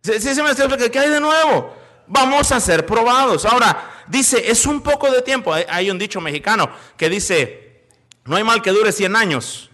Sí, 0.00 0.20
sí, 0.20 0.42
me 0.42 0.52
estoy 0.52 0.90
¿qué 0.90 0.98
hay 1.00 1.10
de 1.10 1.20
nuevo? 1.20 1.77
Vamos 2.08 2.50
a 2.52 2.60
ser 2.60 2.86
probados. 2.86 3.44
Ahora, 3.44 4.04
dice, 4.06 4.50
es 4.50 4.66
un 4.66 4.80
poco 4.80 5.10
de 5.10 5.22
tiempo. 5.22 5.52
Hay 5.52 5.90
un 5.90 5.98
dicho 5.98 6.20
mexicano 6.20 6.70
que 6.96 7.08
dice, 7.08 7.86
no 8.24 8.36
hay 8.36 8.44
mal 8.44 8.62
que 8.62 8.70
dure 8.70 8.92
100 8.92 9.16
años, 9.16 9.70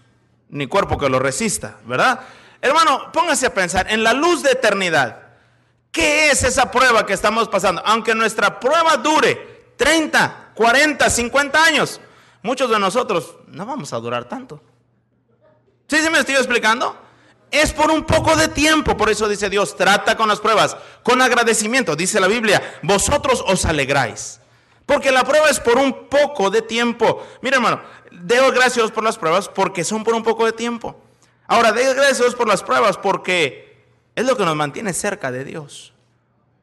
ni 0.49 0.67
cuerpo 0.67 0.97
que 0.97 1.09
lo 1.09 1.19
resista, 1.19 1.77
¿verdad? 1.85 2.19
Hermano, 2.61 3.11
póngase 3.11 3.45
a 3.45 3.53
pensar, 3.53 3.91
en 3.91 4.03
la 4.03 4.13
luz 4.13 4.43
de 4.43 4.51
eternidad, 4.51 5.19
¿qué 5.91 6.31
es 6.31 6.43
esa 6.43 6.71
prueba 6.71 7.05
que 7.05 7.13
estamos 7.13 7.47
pasando? 7.47 7.81
Aunque 7.85 8.15
nuestra 8.15 8.59
prueba 8.59 8.97
dure 8.97 9.73
30, 9.77 10.51
40, 10.55 11.09
50 11.09 11.63
años, 11.63 12.01
muchos 12.41 12.69
de 12.69 12.79
nosotros 12.79 13.35
no 13.47 13.65
vamos 13.65 13.93
a 13.93 13.97
durar 13.97 14.25
tanto. 14.25 14.61
¿Sí, 15.87 15.97
sí 16.01 16.09
me 16.09 16.19
estoy 16.19 16.35
explicando? 16.35 17.04
Es 17.55 17.71
por 17.71 17.89
un 17.89 18.03
poco 18.03 18.35
de 18.35 18.49
tiempo, 18.49 18.97
por 18.97 19.09
eso 19.09 19.29
dice 19.29 19.49
Dios, 19.49 19.77
trata 19.77 20.17
con 20.17 20.27
las 20.27 20.41
pruebas, 20.41 20.75
con 21.03 21.21
agradecimiento, 21.21 21.95
dice 21.95 22.19
la 22.19 22.27
Biblia, 22.27 22.79
vosotros 22.81 23.41
os 23.47 23.63
alegráis. 23.63 24.41
Porque 24.85 25.09
la 25.09 25.23
prueba 25.23 25.49
es 25.49 25.61
por 25.61 25.77
un 25.77 26.09
poco 26.09 26.49
de 26.49 26.61
tiempo. 26.61 27.25
Mira 27.41 27.55
hermano, 27.55 27.81
deo 28.11 28.51
gracias 28.51 28.91
por 28.91 29.05
las 29.05 29.17
pruebas 29.17 29.47
porque 29.47 29.85
son 29.85 30.03
por 30.03 30.15
un 30.15 30.23
poco 30.23 30.45
de 30.45 30.51
tiempo. 30.51 30.99
Ahora, 31.47 31.71
deo 31.71 31.93
gracias 31.93 32.35
por 32.35 32.45
las 32.45 32.61
pruebas 32.61 32.97
porque 32.97 33.85
es 34.15 34.25
lo 34.25 34.35
que 34.35 34.43
nos 34.43 34.57
mantiene 34.57 34.91
cerca 34.91 35.31
de 35.31 35.45
Dios. 35.45 35.93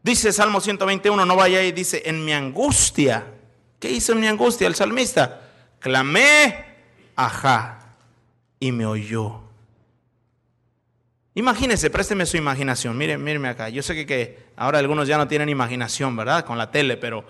Dice 0.02 0.30
Salmo 0.30 0.60
121, 0.60 1.24
no 1.24 1.36
vaya 1.36 1.62
y 1.62 1.72
dice, 1.72 2.02
en 2.04 2.22
mi 2.22 2.34
angustia, 2.34 3.24
¿qué 3.80 3.90
hizo 3.90 4.12
en 4.12 4.20
mi 4.20 4.26
angustia 4.26 4.66
el 4.66 4.74
salmista? 4.74 5.40
Clamé, 5.78 6.76
ajá, 7.16 7.94
y 8.60 8.72
me 8.72 8.84
oyó. 8.84 9.41
Imagínese, 11.34 11.88
présteme 11.88 12.26
su 12.26 12.36
imaginación. 12.36 12.96
Miren, 12.96 13.22
mírenme 13.22 13.48
acá. 13.48 13.68
Yo 13.68 13.82
sé 13.82 13.94
que, 13.94 14.06
que, 14.06 14.46
ahora 14.56 14.78
algunos 14.78 15.08
ya 15.08 15.16
no 15.16 15.26
tienen 15.28 15.48
imaginación, 15.48 16.14
¿verdad? 16.14 16.44
Con 16.44 16.58
la 16.58 16.70
tele, 16.70 16.96
pero 16.96 17.24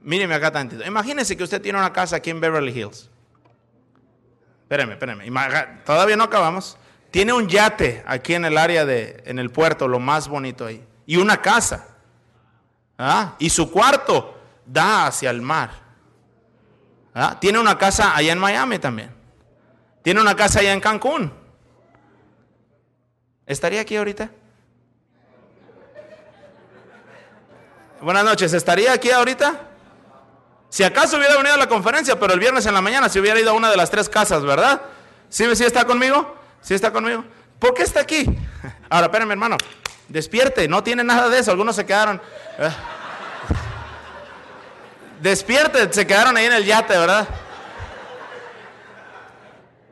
míreme 0.00 0.34
acá 0.34 0.50
tantito. 0.50 0.84
Imagínese 0.86 1.36
que 1.36 1.44
usted 1.44 1.60
tiene 1.60 1.78
una 1.78 1.92
casa 1.92 2.16
aquí 2.16 2.30
en 2.30 2.40
Beverly 2.40 2.72
Hills. 2.72 3.10
Espéreme, 4.62 4.94
espéreme. 4.94 5.30
Todavía 5.84 6.16
no 6.16 6.24
acabamos. 6.24 6.78
Tiene 7.10 7.32
un 7.32 7.48
yate 7.48 8.02
aquí 8.06 8.34
en 8.34 8.44
el 8.44 8.58
área 8.58 8.84
de, 8.84 9.22
en 9.26 9.38
el 9.38 9.50
puerto, 9.50 9.88
lo 9.88 9.98
más 9.98 10.28
bonito 10.28 10.66
ahí. 10.66 10.84
Y 11.06 11.16
una 11.16 11.40
casa. 11.40 11.86
¿Ah? 12.98 13.34
Y 13.38 13.50
su 13.50 13.70
cuarto 13.70 14.38
da 14.66 15.06
hacia 15.06 15.30
el 15.30 15.40
mar. 15.40 15.70
¿Ah? 17.14 17.38
Tiene 17.40 17.58
una 17.58 17.78
casa 17.78 18.14
allá 18.14 18.32
en 18.32 18.38
Miami 18.38 18.78
también. 18.78 19.10
Tiene 20.02 20.20
una 20.20 20.34
casa 20.34 20.60
allá 20.60 20.72
en 20.72 20.80
Cancún. 20.80 21.32
¿Estaría 23.48 23.80
aquí 23.80 23.96
ahorita? 23.96 24.30
Buenas 28.02 28.22
noches, 28.22 28.52
¿estaría 28.52 28.92
aquí 28.92 29.10
ahorita? 29.10 29.68
Si 30.68 30.84
acaso 30.84 31.16
hubiera 31.16 31.34
venido 31.34 31.54
a 31.54 31.58
la 31.58 31.66
conferencia, 31.66 32.20
pero 32.20 32.34
el 32.34 32.40
viernes 32.40 32.66
en 32.66 32.74
la 32.74 32.82
mañana 32.82 33.08
se 33.08 33.18
hubiera 33.18 33.40
ido 33.40 33.50
a 33.50 33.54
una 33.54 33.70
de 33.70 33.76
las 33.78 33.90
tres 33.90 34.10
casas, 34.10 34.44
¿verdad? 34.44 34.82
¿Sí, 35.30 35.44
sí 35.56 35.64
está 35.64 35.86
conmigo? 35.86 36.36
¿Sí 36.60 36.74
está 36.74 36.92
conmigo? 36.92 37.24
¿Por 37.58 37.72
qué 37.72 37.84
está 37.84 38.00
aquí? 38.00 38.26
Ahora, 38.90 39.06
espérenme, 39.06 39.32
hermano. 39.32 39.56
Despierte, 40.08 40.68
no 40.68 40.82
tiene 40.84 41.02
nada 41.02 41.30
de 41.30 41.38
eso. 41.38 41.50
Algunos 41.50 41.74
se 41.74 41.86
quedaron. 41.86 42.20
Eh. 42.58 42.70
Despierte, 45.22 45.90
se 45.90 46.06
quedaron 46.06 46.36
ahí 46.36 46.44
en 46.44 46.52
el 46.52 46.66
yate, 46.66 46.98
¿verdad? 46.98 47.26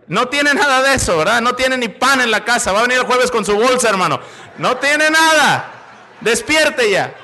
No 0.09 0.29
tiene 0.29 0.55
nada 0.55 0.83
de 0.83 0.95
eso, 0.95 1.19
¿verdad? 1.19 1.41
No 1.41 1.55
tiene 1.55 1.77
ni 1.77 1.89
pan 1.89 2.21
en 2.21 2.31
la 2.31 2.45
casa. 2.45 2.73
Va 2.73 2.81
a 2.81 2.83
venir 2.83 2.99
el 2.99 3.07
jueves 3.07 3.31
con 3.31 3.45
su 3.45 3.57
bolsa, 3.57 3.89
hermano. 3.89 4.21
No 4.59 4.77
tiene 4.77 5.11
nada. 5.11 5.73
Despierte 6.21 6.91
ya. 6.91 7.15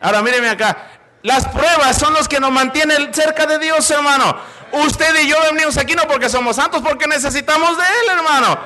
Ahora 0.00 0.22
míreme 0.22 0.50
acá. 0.50 0.90
Las 1.22 1.48
pruebas 1.48 1.96
son 1.96 2.12
los 2.12 2.28
que 2.28 2.38
nos 2.38 2.50
mantienen 2.50 3.14
cerca 3.14 3.46
de 3.46 3.58
Dios, 3.58 3.90
hermano. 3.90 4.36
Usted 4.72 5.22
y 5.22 5.28
yo 5.28 5.36
venimos 5.50 5.78
aquí 5.78 5.94
no 5.94 6.02
porque 6.02 6.28
somos 6.28 6.56
santos, 6.56 6.82
porque 6.82 7.06
necesitamos 7.06 7.78
de 7.78 7.84
Él, 7.84 8.18
hermano. 8.18 8.58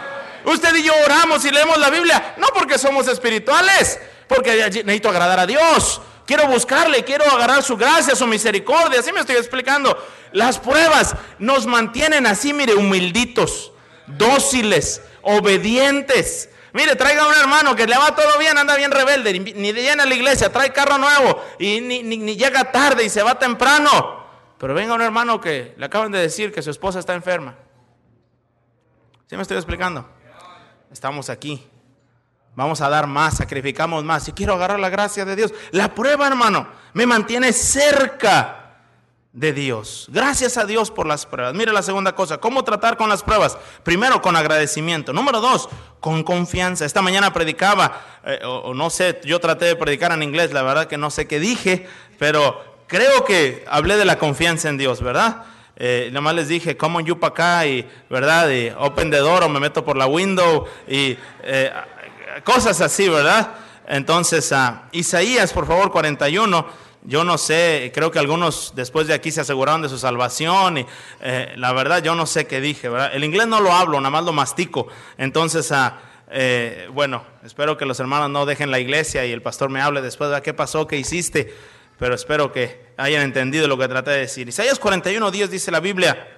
Usted 0.44 0.74
y 0.74 0.82
yo 0.82 0.92
oramos 1.04 1.44
y 1.44 1.50
leemos 1.50 1.78
la 1.78 1.90
Biblia, 1.90 2.34
no 2.38 2.48
porque 2.48 2.78
somos 2.78 3.06
espirituales, 3.06 4.00
porque 4.26 4.56
necesito 4.84 5.10
agradar 5.10 5.40
a 5.40 5.46
Dios. 5.46 6.00
Quiero 6.28 6.46
buscarle, 6.46 7.04
quiero 7.04 7.24
agarrar 7.24 7.62
su 7.62 7.74
gracia, 7.74 8.14
su 8.14 8.26
misericordia. 8.26 9.00
Así 9.00 9.10
me 9.12 9.20
estoy 9.20 9.36
explicando. 9.36 9.96
Las 10.32 10.58
pruebas 10.58 11.16
nos 11.38 11.64
mantienen 11.64 12.26
así, 12.26 12.52
mire, 12.52 12.74
humilditos, 12.74 13.72
dóciles, 14.06 15.00
obedientes. 15.22 16.50
Mire, 16.74 16.96
traiga 16.96 17.22
a 17.22 17.28
un 17.28 17.34
hermano 17.34 17.74
que 17.74 17.86
le 17.86 17.96
va 17.96 18.14
todo 18.14 18.38
bien, 18.38 18.58
anda 18.58 18.76
bien 18.76 18.90
rebelde, 18.90 19.38
ni 19.40 19.72
llena 19.72 20.04
la 20.04 20.14
iglesia, 20.14 20.52
trae 20.52 20.70
carro 20.70 20.98
nuevo 20.98 21.42
y 21.58 21.80
ni, 21.80 22.36
llega 22.36 22.72
tarde 22.72 23.04
y 23.04 23.08
se 23.08 23.22
va 23.22 23.38
temprano. 23.38 24.26
Pero 24.58 24.74
venga 24.74 24.92
un 24.92 25.00
hermano 25.00 25.40
que 25.40 25.74
le 25.78 25.86
acaban 25.86 26.12
de 26.12 26.18
decir 26.18 26.52
que 26.52 26.60
su 26.60 26.70
esposa 26.70 26.98
está 26.98 27.14
enferma. 27.14 27.56
¿Sí 29.28 29.34
me 29.34 29.40
estoy 29.40 29.56
explicando? 29.56 30.06
Estamos 30.92 31.30
aquí. 31.30 31.66
Vamos 32.58 32.80
a 32.80 32.88
dar 32.88 33.06
más, 33.06 33.36
sacrificamos 33.36 34.02
más. 34.02 34.26
Y 34.26 34.32
quiero 34.32 34.54
agarrar 34.54 34.80
la 34.80 34.88
gracia 34.88 35.24
de 35.24 35.36
Dios. 35.36 35.54
La 35.70 35.94
prueba, 35.94 36.26
hermano, 36.26 36.66
me 36.92 37.06
mantiene 37.06 37.52
cerca 37.52 38.80
de 39.32 39.52
Dios. 39.52 40.08
Gracias 40.10 40.56
a 40.56 40.64
Dios 40.64 40.90
por 40.90 41.06
las 41.06 41.24
pruebas. 41.24 41.54
Mire 41.54 41.72
la 41.72 41.82
segunda 41.82 42.16
cosa, 42.16 42.38
¿cómo 42.38 42.64
tratar 42.64 42.96
con 42.96 43.08
las 43.08 43.22
pruebas? 43.22 43.56
Primero, 43.84 44.20
con 44.20 44.34
agradecimiento. 44.34 45.12
Número 45.12 45.40
dos, 45.40 45.68
con 46.00 46.24
confianza. 46.24 46.84
Esta 46.84 47.00
mañana 47.00 47.32
predicaba, 47.32 48.00
eh, 48.24 48.40
o, 48.44 48.74
no 48.74 48.90
sé, 48.90 49.20
yo 49.22 49.38
traté 49.38 49.66
de 49.66 49.76
predicar 49.76 50.10
en 50.10 50.24
inglés, 50.24 50.52
la 50.52 50.64
verdad 50.64 50.88
que 50.88 50.98
no 50.98 51.12
sé 51.12 51.28
qué 51.28 51.38
dije, 51.38 51.86
pero 52.18 52.60
creo 52.88 53.24
que 53.24 53.64
hablé 53.68 53.96
de 53.96 54.04
la 54.04 54.18
confianza 54.18 54.68
en 54.68 54.78
Dios, 54.78 55.00
¿verdad? 55.00 55.44
Eh, 55.76 56.08
nada 56.10 56.22
más 56.22 56.34
les 56.34 56.48
dije, 56.48 56.76
come 56.76 57.04
you 57.04 57.20
para 57.20 57.30
acá 57.30 57.66
y, 57.66 57.88
¿verdad? 58.10 58.50
Y 58.50 58.72
open 58.76 59.12
the 59.12 59.18
door 59.18 59.44
o 59.44 59.48
me 59.48 59.60
meto 59.60 59.84
por 59.84 59.96
la 59.96 60.08
window 60.08 60.66
y 60.88 61.16
eh, 61.44 61.70
cosas 62.44 62.80
así, 62.80 63.08
¿verdad? 63.08 63.54
Entonces, 63.86 64.52
uh, 64.52 64.76
Isaías, 64.92 65.52
por 65.52 65.66
favor, 65.66 65.90
41. 65.90 66.88
Yo 67.02 67.24
no 67.24 67.38
sé, 67.38 67.90
creo 67.94 68.10
que 68.10 68.18
algunos 68.18 68.72
después 68.74 69.06
de 69.06 69.14
aquí 69.14 69.30
se 69.30 69.40
aseguraron 69.40 69.80
de 69.80 69.88
su 69.88 69.98
salvación 69.98 70.78
y 70.78 70.86
eh, 71.20 71.54
la 71.56 71.72
verdad 71.72 72.02
yo 72.02 72.14
no 72.14 72.26
sé 72.26 72.46
qué 72.46 72.60
dije, 72.60 72.88
¿verdad? 72.88 73.10
El 73.14 73.24
inglés 73.24 73.46
no 73.46 73.60
lo 73.60 73.72
hablo, 73.72 73.98
nada 74.00 74.10
más 74.10 74.24
lo 74.24 74.32
mastico. 74.32 74.88
Entonces, 75.16 75.70
uh, 75.70 75.92
eh, 76.30 76.88
bueno, 76.92 77.24
espero 77.44 77.78
que 77.78 77.86
los 77.86 77.98
hermanos 78.00 78.28
no 78.30 78.44
dejen 78.44 78.70
la 78.70 78.80
iglesia 78.80 79.24
y 79.24 79.32
el 79.32 79.40
pastor 79.40 79.70
me 79.70 79.80
hable 79.80 80.02
después 80.02 80.30
de 80.30 80.42
qué 80.42 80.52
pasó, 80.52 80.86
qué 80.86 80.98
hiciste, 80.98 81.54
pero 81.98 82.14
espero 82.14 82.52
que 82.52 82.92
hayan 82.98 83.22
entendido 83.22 83.68
lo 83.68 83.78
que 83.78 83.88
traté 83.88 84.10
de 84.10 84.18
decir. 84.18 84.48
Isaías 84.48 84.78
41, 84.78 85.30
10 85.30 85.50
dice 85.50 85.70
la 85.70 85.80
Biblia, 85.80 86.28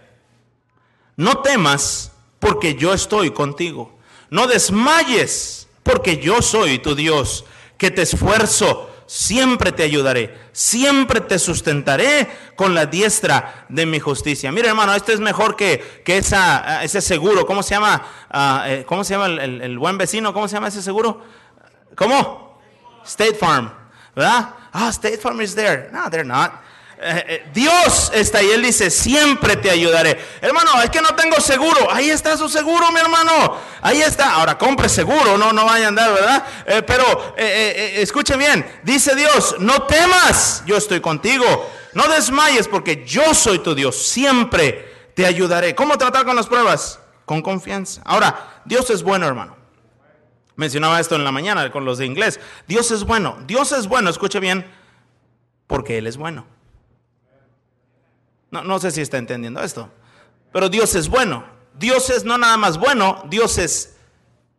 no 1.17 1.39
temas 1.39 2.13
porque 2.39 2.75
yo 2.75 2.95
estoy 2.95 3.31
contigo, 3.31 3.99
no 4.29 4.47
desmayes 4.47 5.60
porque 5.91 6.19
yo 6.19 6.41
soy 6.41 6.79
tu 6.79 6.95
Dios, 6.95 7.45
que 7.77 7.91
te 7.91 8.03
esfuerzo, 8.03 8.91
siempre 9.07 9.73
te 9.73 9.83
ayudaré, 9.83 10.39
siempre 10.53 11.21
te 11.21 11.39
sustentaré 11.39 12.29
con 12.55 12.75
la 12.75 12.87
diestra 12.87 13.67
de 13.69 13.87
mi 13.87 13.99
justicia. 13.99 14.53
Mira 14.53 14.69
hermano, 14.69 14.95
esto 14.95 15.13
es 15.13 15.19
mejor 15.19 15.57
que, 15.57 16.03
que 16.05 16.19
esa, 16.19 16.85
ese 16.85 17.01
seguro, 17.01 17.45
¿cómo 17.45 17.63
se 17.63 17.75
llama? 17.75 18.07
Eh, 18.67 18.85
¿Cómo 18.87 19.03
se 19.03 19.15
llama 19.15 19.27
el, 19.27 19.63
el, 19.63 19.79
buen 19.79 19.99
vecino? 19.99 20.33
¿Cómo 20.33 20.47
se 20.47 20.55
llama 20.55 20.69
ese 20.69 20.83
seguro? 20.83 21.23
¿Cómo? 21.97 22.61
State 23.05 23.35
Farm, 23.35 23.73
¿verdad? 24.15 24.51
Ah, 24.73 24.91
State 24.91 25.19
Farm 25.19 25.41
is 25.41 25.55
there. 25.55 25.91
No, 25.93 26.09
they're 26.09 26.25
not. 26.25 26.53
Eh, 27.03 27.25
eh, 27.29 27.51
Dios 27.55 28.13
está 28.15 28.39
ahí, 28.39 28.51
Él 28.51 28.63
dice, 28.63 28.91
siempre 28.91 29.57
te 29.57 29.71
ayudaré. 29.71 30.19
Hermano, 30.43 30.83
es 30.83 30.91
que 30.91 31.01
no 31.01 31.15
tengo 31.15 31.41
seguro. 31.41 31.91
Ahí 31.91 32.11
está 32.11 32.37
su 32.37 32.47
seguro, 32.49 32.93
mi 32.93 33.01
hermano. 33.01 33.57
Ahí 33.81 34.03
está. 34.03 34.35
Ahora 34.35 34.59
compre 34.59 34.87
seguro, 34.89 35.39
no, 35.39 35.51
no 35.53 35.65
vaya 35.65 35.87
a 35.87 35.89
andar, 35.89 36.13
¿verdad? 36.13 36.45
Eh, 36.67 36.83
pero 36.83 37.35
escuche 37.37 38.37
bien, 38.37 38.67
dice 38.83 39.15
Dios, 39.15 39.57
no 39.59 39.85
temas, 39.85 40.63
yo 40.67 40.77
estoy 40.77 41.01
contigo. 41.01 41.71
No 41.95 42.07
desmayes 42.09 42.69
porque 42.69 43.05
yo 43.07 43.35
soy 43.35 43.61
tu 43.61 43.75
Dios, 43.75 43.97
siempre 43.97 45.11
te 45.15 45.25
ayudaré. 45.25 45.75
¿Cómo 45.75 45.97
tratar 45.97 46.27
con 46.27 46.37
las 46.37 46.47
pruebas? 46.47 47.01
Con 47.25 47.41
confianza. 47.41 48.03
Ahora, 48.05 48.63
Dios 48.67 48.91
es 48.91 49.03
bueno, 49.03 49.27
hermano. 49.27 49.57
Mencionaba 50.55 51.01
esto 51.01 51.17
en 51.17 51.25
la 51.25 51.33
mañana 51.33 51.73
con 51.73 51.87
los 51.87 51.97
de 51.97 52.05
inglés. 52.05 52.39
Dios 52.69 52.91
es 52.91 53.05
bueno. 53.05 53.39
Dios 53.47 53.73
es 53.73 53.87
bueno, 53.87 54.11
escuche 54.11 54.39
bien, 54.39 54.71
porque 55.67 55.97
Él 55.97 56.07
es 56.07 56.19
bueno. 56.19 56.60
No, 58.51 58.65
no 58.65 58.79
sé 58.79 58.91
si 58.91 59.01
está 59.01 59.19
entendiendo 59.19 59.63
esto. 59.63 59.91
Pero 60.53 60.69
Dios 60.69 60.95
es 60.95 61.09
bueno. 61.09 61.45
Dios 61.81 62.11
es 62.11 62.25
no 62.25 62.37
nada 62.37 62.57
más 62.57 62.79
bueno, 62.79 63.25
Dios 63.29 63.59
es 63.59 63.97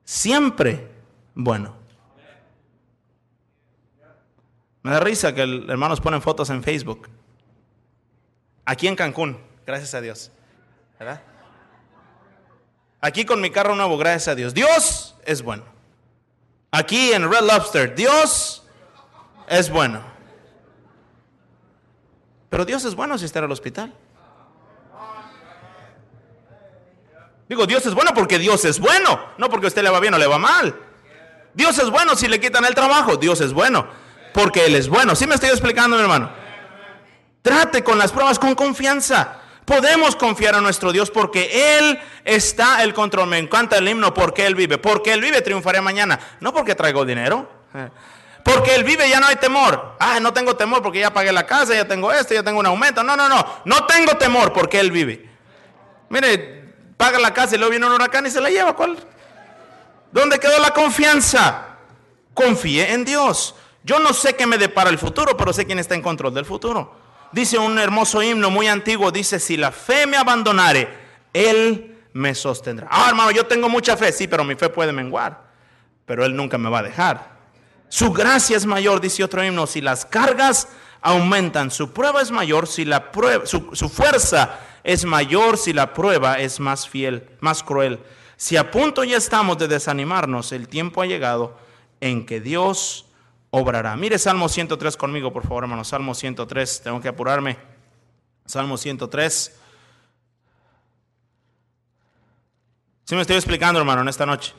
siempre 0.03 0.89
bueno. 1.35 1.75
Me 4.83 4.91
da 4.91 4.99
risa 4.99 5.33
que 5.33 5.43
el, 5.43 5.69
hermanos 5.69 6.01
ponen 6.01 6.21
fotos 6.21 6.49
en 6.49 6.63
Facebook. 6.63 7.09
Aquí 8.65 8.87
en 8.87 8.95
Cancún, 8.95 9.39
gracias 9.65 9.93
a 9.93 10.01
Dios. 10.01 10.31
Aquí 12.99 13.25
con 13.25 13.41
mi 13.41 13.51
carro 13.51 13.75
nuevo, 13.75 13.97
gracias 13.97 14.29
a 14.29 14.35
Dios. 14.35 14.53
Dios 14.53 15.15
es 15.25 15.41
bueno. 15.41 15.63
Aquí 16.71 17.11
en 17.11 17.29
Red 17.29 17.41
Lobster, 17.41 17.93
Dios 17.93 18.65
es 19.47 19.69
bueno. 19.69 20.10
Pero 22.51 22.65
Dios 22.65 22.83
es 22.83 22.95
bueno 22.95 23.17
si 23.17 23.23
está 23.23 23.39
en 23.39 23.45
el 23.45 23.51
hospital. 23.51 23.93
Digo, 27.47 27.65
Dios 27.65 27.85
es 27.85 27.93
bueno 27.93 28.11
porque 28.13 28.37
Dios 28.37 28.65
es 28.65 28.77
bueno, 28.77 29.19
no 29.37 29.49
porque 29.49 29.67
a 29.67 29.69
usted 29.69 29.81
le 29.81 29.89
va 29.89 30.01
bien 30.01 30.13
o 30.13 30.17
le 30.17 30.27
va 30.27 30.37
mal. 30.37 30.75
Dios 31.53 31.77
es 31.79 31.89
bueno 31.89 32.13
si 32.17 32.27
le 32.27 32.41
quitan 32.41 32.65
el 32.65 32.75
trabajo, 32.75 33.15
Dios 33.15 33.39
es 33.39 33.53
bueno 33.53 33.87
porque 34.33 34.65
Él 34.65 34.75
es 34.75 34.89
bueno. 34.89 35.15
¿Sí 35.15 35.25
me 35.27 35.35
estoy 35.35 35.49
explicando, 35.49 35.95
mi 35.95 36.03
hermano? 36.03 36.29
Trate 37.41 37.85
con 37.85 37.97
las 37.97 38.11
pruebas 38.11 38.37
con 38.37 38.53
confianza. 38.53 39.37
Podemos 39.63 40.17
confiar 40.17 40.55
a 40.55 40.61
nuestro 40.61 40.91
Dios 40.91 41.09
porque 41.09 41.77
Él 41.77 41.99
está 42.25 42.83
el 42.83 42.93
control. 42.93 43.29
Me 43.29 43.37
encanta 43.37 43.77
el 43.77 43.87
himno 43.87 44.13
porque 44.13 44.45
Él 44.45 44.55
vive. 44.55 44.77
Porque 44.77 45.13
Él 45.13 45.21
vive 45.21 45.41
triunfaré 45.41 45.79
mañana. 45.79 46.19
No 46.41 46.53
porque 46.53 46.75
traigo 46.75 47.05
dinero. 47.05 47.49
Porque 48.43 48.75
Él 48.75 48.83
vive 48.83 49.09
ya 49.09 49.19
no 49.19 49.27
hay 49.27 49.35
temor. 49.35 49.95
Ah, 49.99 50.19
no 50.19 50.33
tengo 50.33 50.55
temor 50.55 50.81
porque 50.81 50.99
ya 50.99 51.13
pagué 51.13 51.31
la 51.31 51.45
casa, 51.45 51.73
ya 51.73 51.87
tengo 51.87 52.11
esto, 52.11 52.33
ya 52.33 52.43
tengo 52.43 52.59
un 52.59 52.65
aumento. 52.65 53.03
No, 53.03 53.15
no, 53.15 53.29
no. 53.29 53.45
No 53.65 53.85
tengo 53.85 54.17
temor 54.17 54.51
porque 54.53 54.79
Él 54.79 54.91
vive. 54.91 55.29
Mire, 56.09 56.73
paga 56.97 57.19
la 57.19 57.33
casa 57.33 57.55
y 57.55 57.57
luego 57.57 57.71
viene 57.71 57.85
un 57.85 57.93
huracán 57.93 58.25
y 58.25 58.29
se 58.29 58.41
la 58.41 58.49
lleva. 58.49 58.75
¿Cuál? 58.75 58.97
¿Dónde 60.11 60.39
quedó 60.39 60.59
la 60.59 60.71
confianza? 60.71 61.77
Confíe 62.33 62.91
en 62.93 63.05
Dios. 63.05 63.55
Yo 63.83 63.99
no 63.99 64.13
sé 64.13 64.35
qué 64.35 64.45
me 64.45 64.57
depara 64.57 64.89
el 64.89 64.97
futuro, 64.97 65.35
pero 65.37 65.53
sé 65.53 65.65
quién 65.65 65.79
está 65.79 65.95
en 65.95 66.01
control 66.01 66.33
del 66.33 66.45
futuro. 66.45 66.95
Dice 67.31 67.57
un 67.57 67.79
hermoso 67.79 68.21
himno 68.21 68.49
muy 68.49 68.67
antiguo, 68.67 69.11
dice, 69.11 69.39
si 69.39 69.55
la 69.55 69.71
fe 69.71 70.05
me 70.05 70.17
abandonare, 70.17 70.89
Él 71.33 71.97
me 72.13 72.35
sostendrá. 72.35 72.87
Ah, 72.91 73.07
hermano, 73.07 73.31
yo 73.31 73.45
tengo 73.45 73.69
mucha 73.69 73.95
fe, 73.95 74.11
sí, 74.11 74.27
pero 74.27 74.43
mi 74.43 74.55
fe 74.55 74.69
puede 74.69 74.91
menguar, 74.91 75.41
pero 76.05 76.25
Él 76.25 76.35
nunca 76.35 76.57
me 76.57 76.69
va 76.69 76.79
a 76.79 76.83
dejar. 76.83 77.30
Su 77.91 78.13
gracia 78.13 78.55
es 78.55 78.65
mayor, 78.65 79.01
dice 79.01 79.21
otro 79.21 79.43
himno, 79.43 79.67
si 79.67 79.81
las 79.81 80.05
cargas 80.05 80.69
aumentan, 81.01 81.69
su 81.71 81.91
prueba 81.91 82.21
es 82.21 82.31
mayor, 82.31 82.65
si 82.65 82.85
la 82.85 83.11
prueba, 83.11 83.45
su, 83.45 83.59
fuerza 83.89 84.61
es 84.81 85.03
mayor 85.03 85.57
si 85.57 85.73
la 85.73 85.93
prueba 85.93 86.39
es 86.39 86.61
más 86.61 86.87
fiel, 86.87 87.27
más 87.41 87.61
cruel. 87.61 87.99
Si 88.37 88.55
a 88.55 88.71
punto 88.71 89.03
ya 89.03 89.17
estamos 89.17 89.57
de 89.57 89.67
desanimarnos, 89.67 90.53
el 90.53 90.69
tiempo 90.69 91.01
ha 91.01 91.05
llegado 91.05 91.57
en 91.99 92.25
que 92.25 92.39
Dios 92.39 93.07
obrará. 93.49 93.97
Mire 93.97 94.17
Salmo 94.17 94.47
103 94.47 94.95
conmigo, 94.95 95.33
por 95.33 95.43
favor, 95.43 95.65
hermano. 95.65 95.83
Salmo 95.83 96.15
103, 96.15 96.83
tengo 96.83 97.01
que 97.01 97.09
apurarme. 97.09 97.57
Salmo 98.45 98.77
103. 98.77 99.59
Si 103.03 103.15
me 103.15 103.21
estoy 103.21 103.35
explicando, 103.35 103.81
hermano, 103.81 104.01
en 104.01 104.07
esta 104.07 104.25
noche. 104.25 104.53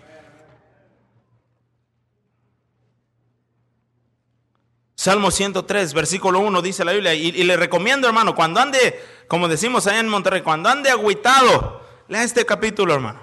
Salmo 5.02 5.32
103, 5.32 5.94
versículo 5.94 6.38
1 6.38 6.62
dice 6.62 6.84
la 6.84 6.92
Biblia, 6.92 7.12
y, 7.12 7.32
le 7.32 7.56
recomiendo, 7.56 8.06
hermano, 8.06 8.36
cuando 8.36 8.60
ande, 8.60 9.04
como 9.26 9.48
decimos 9.48 9.88
allá 9.88 9.98
en 9.98 10.08
Monterrey, 10.08 10.42
cuando 10.42 10.68
ande 10.68 10.90
agüitado, 10.90 11.84
lea 12.06 12.22
este 12.22 12.46
capítulo, 12.46 12.94
hermano. 12.94 13.18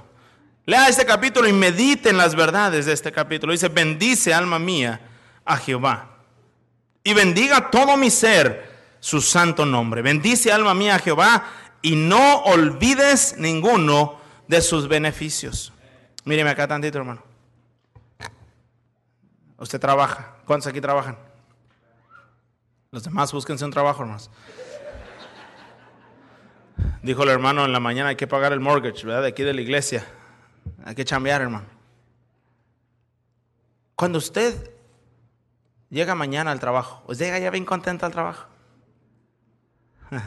Lea 0.66 0.90
este 0.90 1.06
capítulo 1.06 1.48
y 1.48 1.54
medite 1.54 2.10
en 2.10 2.18
las 2.18 2.36
verdades 2.36 2.86
de 2.86 2.92
este 2.92 3.14
capítulo. 3.14 3.54
Dice, 3.54 3.70
bendice 3.70 4.34
alma 4.34 4.60
mía 4.60 5.00
a 5.46 5.56
Jehová. 5.56 6.18
Y 7.02 7.14
bendiga 7.14 7.72
todo 7.72 7.96
mi 7.96 8.10
ser 8.10 8.70
su 9.00 9.22
santo 9.22 9.66
nombre. 9.66 10.02
Bendice 10.02 10.52
alma 10.52 10.74
mía 10.74 10.96
a 10.96 11.00
Jehová 11.00 11.46
y 11.82 11.96
no 11.96 12.40
olvides 12.40 13.36
ninguno 13.38 14.20
de 14.50 14.60
sus 14.60 14.90
beneficios. 14.90 15.72
Míreme 16.26 16.50
acá 16.50 16.68
tantito, 16.68 16.98
hermano. 16.98 17.24
Usted 19.58 19.80
trabaja. 19.80 20.36
¿Cuántos 20.46 20.68
aquí 20.68 20.82
trabajan? 20.82 21.29
Los 22.92 23.04
demás 23.04 23.32
búsquense 23.32 23.64
un 23.66 23.72
trabajo, 23.72 24.02
hermanos. 24.02 24.32
Dijo 27.04 27.24
el 27.24 27.30
hermano 27.30 27.66
en 27.66 27.72
la 27.72 27.80
mañana, 27.80 28.10
hay 28.10 28.16
que 28.16 28.28
pagar 28.28 28.52
el 28.52 28.60
mortgage, 28.60 29.06
¿verdad? 29.06 29.22
De 29.22 29.28
aquí 29.30 29.44
de 29.44 29.54
la 29.54 29.62
iglesia. 29.62 30.06
Hay 30.84 30.96
que 30.96 31.06
chambear, 31.06 31.42
hermano. 31.42 31.68
Cuando 33.96 34.18
usted 34.18 34.72
llega 35.90 36.16
mañana 36.16 36.52
al 36.52 36.60
trabajo, 36.60 37.04
usted 37.08 37.26
llega 37.26 37.40
ya 37.40 37.52
bien 37.52 37.66
contento 37.66 38.06
al 38.06 38.12
trabajo. 38.12 38.48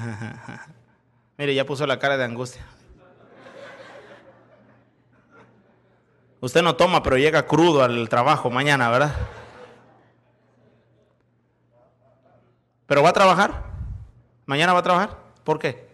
Mire, 1.38 1.55
ya 1.55 1.66
puso 1.66 1.87
la 1.87 1.98
cara 1.98 2.16
de 2.16 2.25
angustia. 2.25 2.64
Usted 6.40 6.62
no 6.62 6.77
toma, 6.77 7.03
pero 7.03 7.16
llega 7.16 7.46
crudo 7.46 7.83
al 7.83 8.09
trabajo 8.09 8.51
mañana, 8.51 8.88
¿verdad? 8.88 9.14
¿Pero 12.87 13.03
va 13.03 13.11
a 13.11 13.12
trabajar? 13.12 13.64
¿Mañana 14.47 14.73
va 14.73 14.81
a 14.81 14.83
trabajar? 14.83 15.18
¿Por 15.45 15.59
qué? 15.59 15.88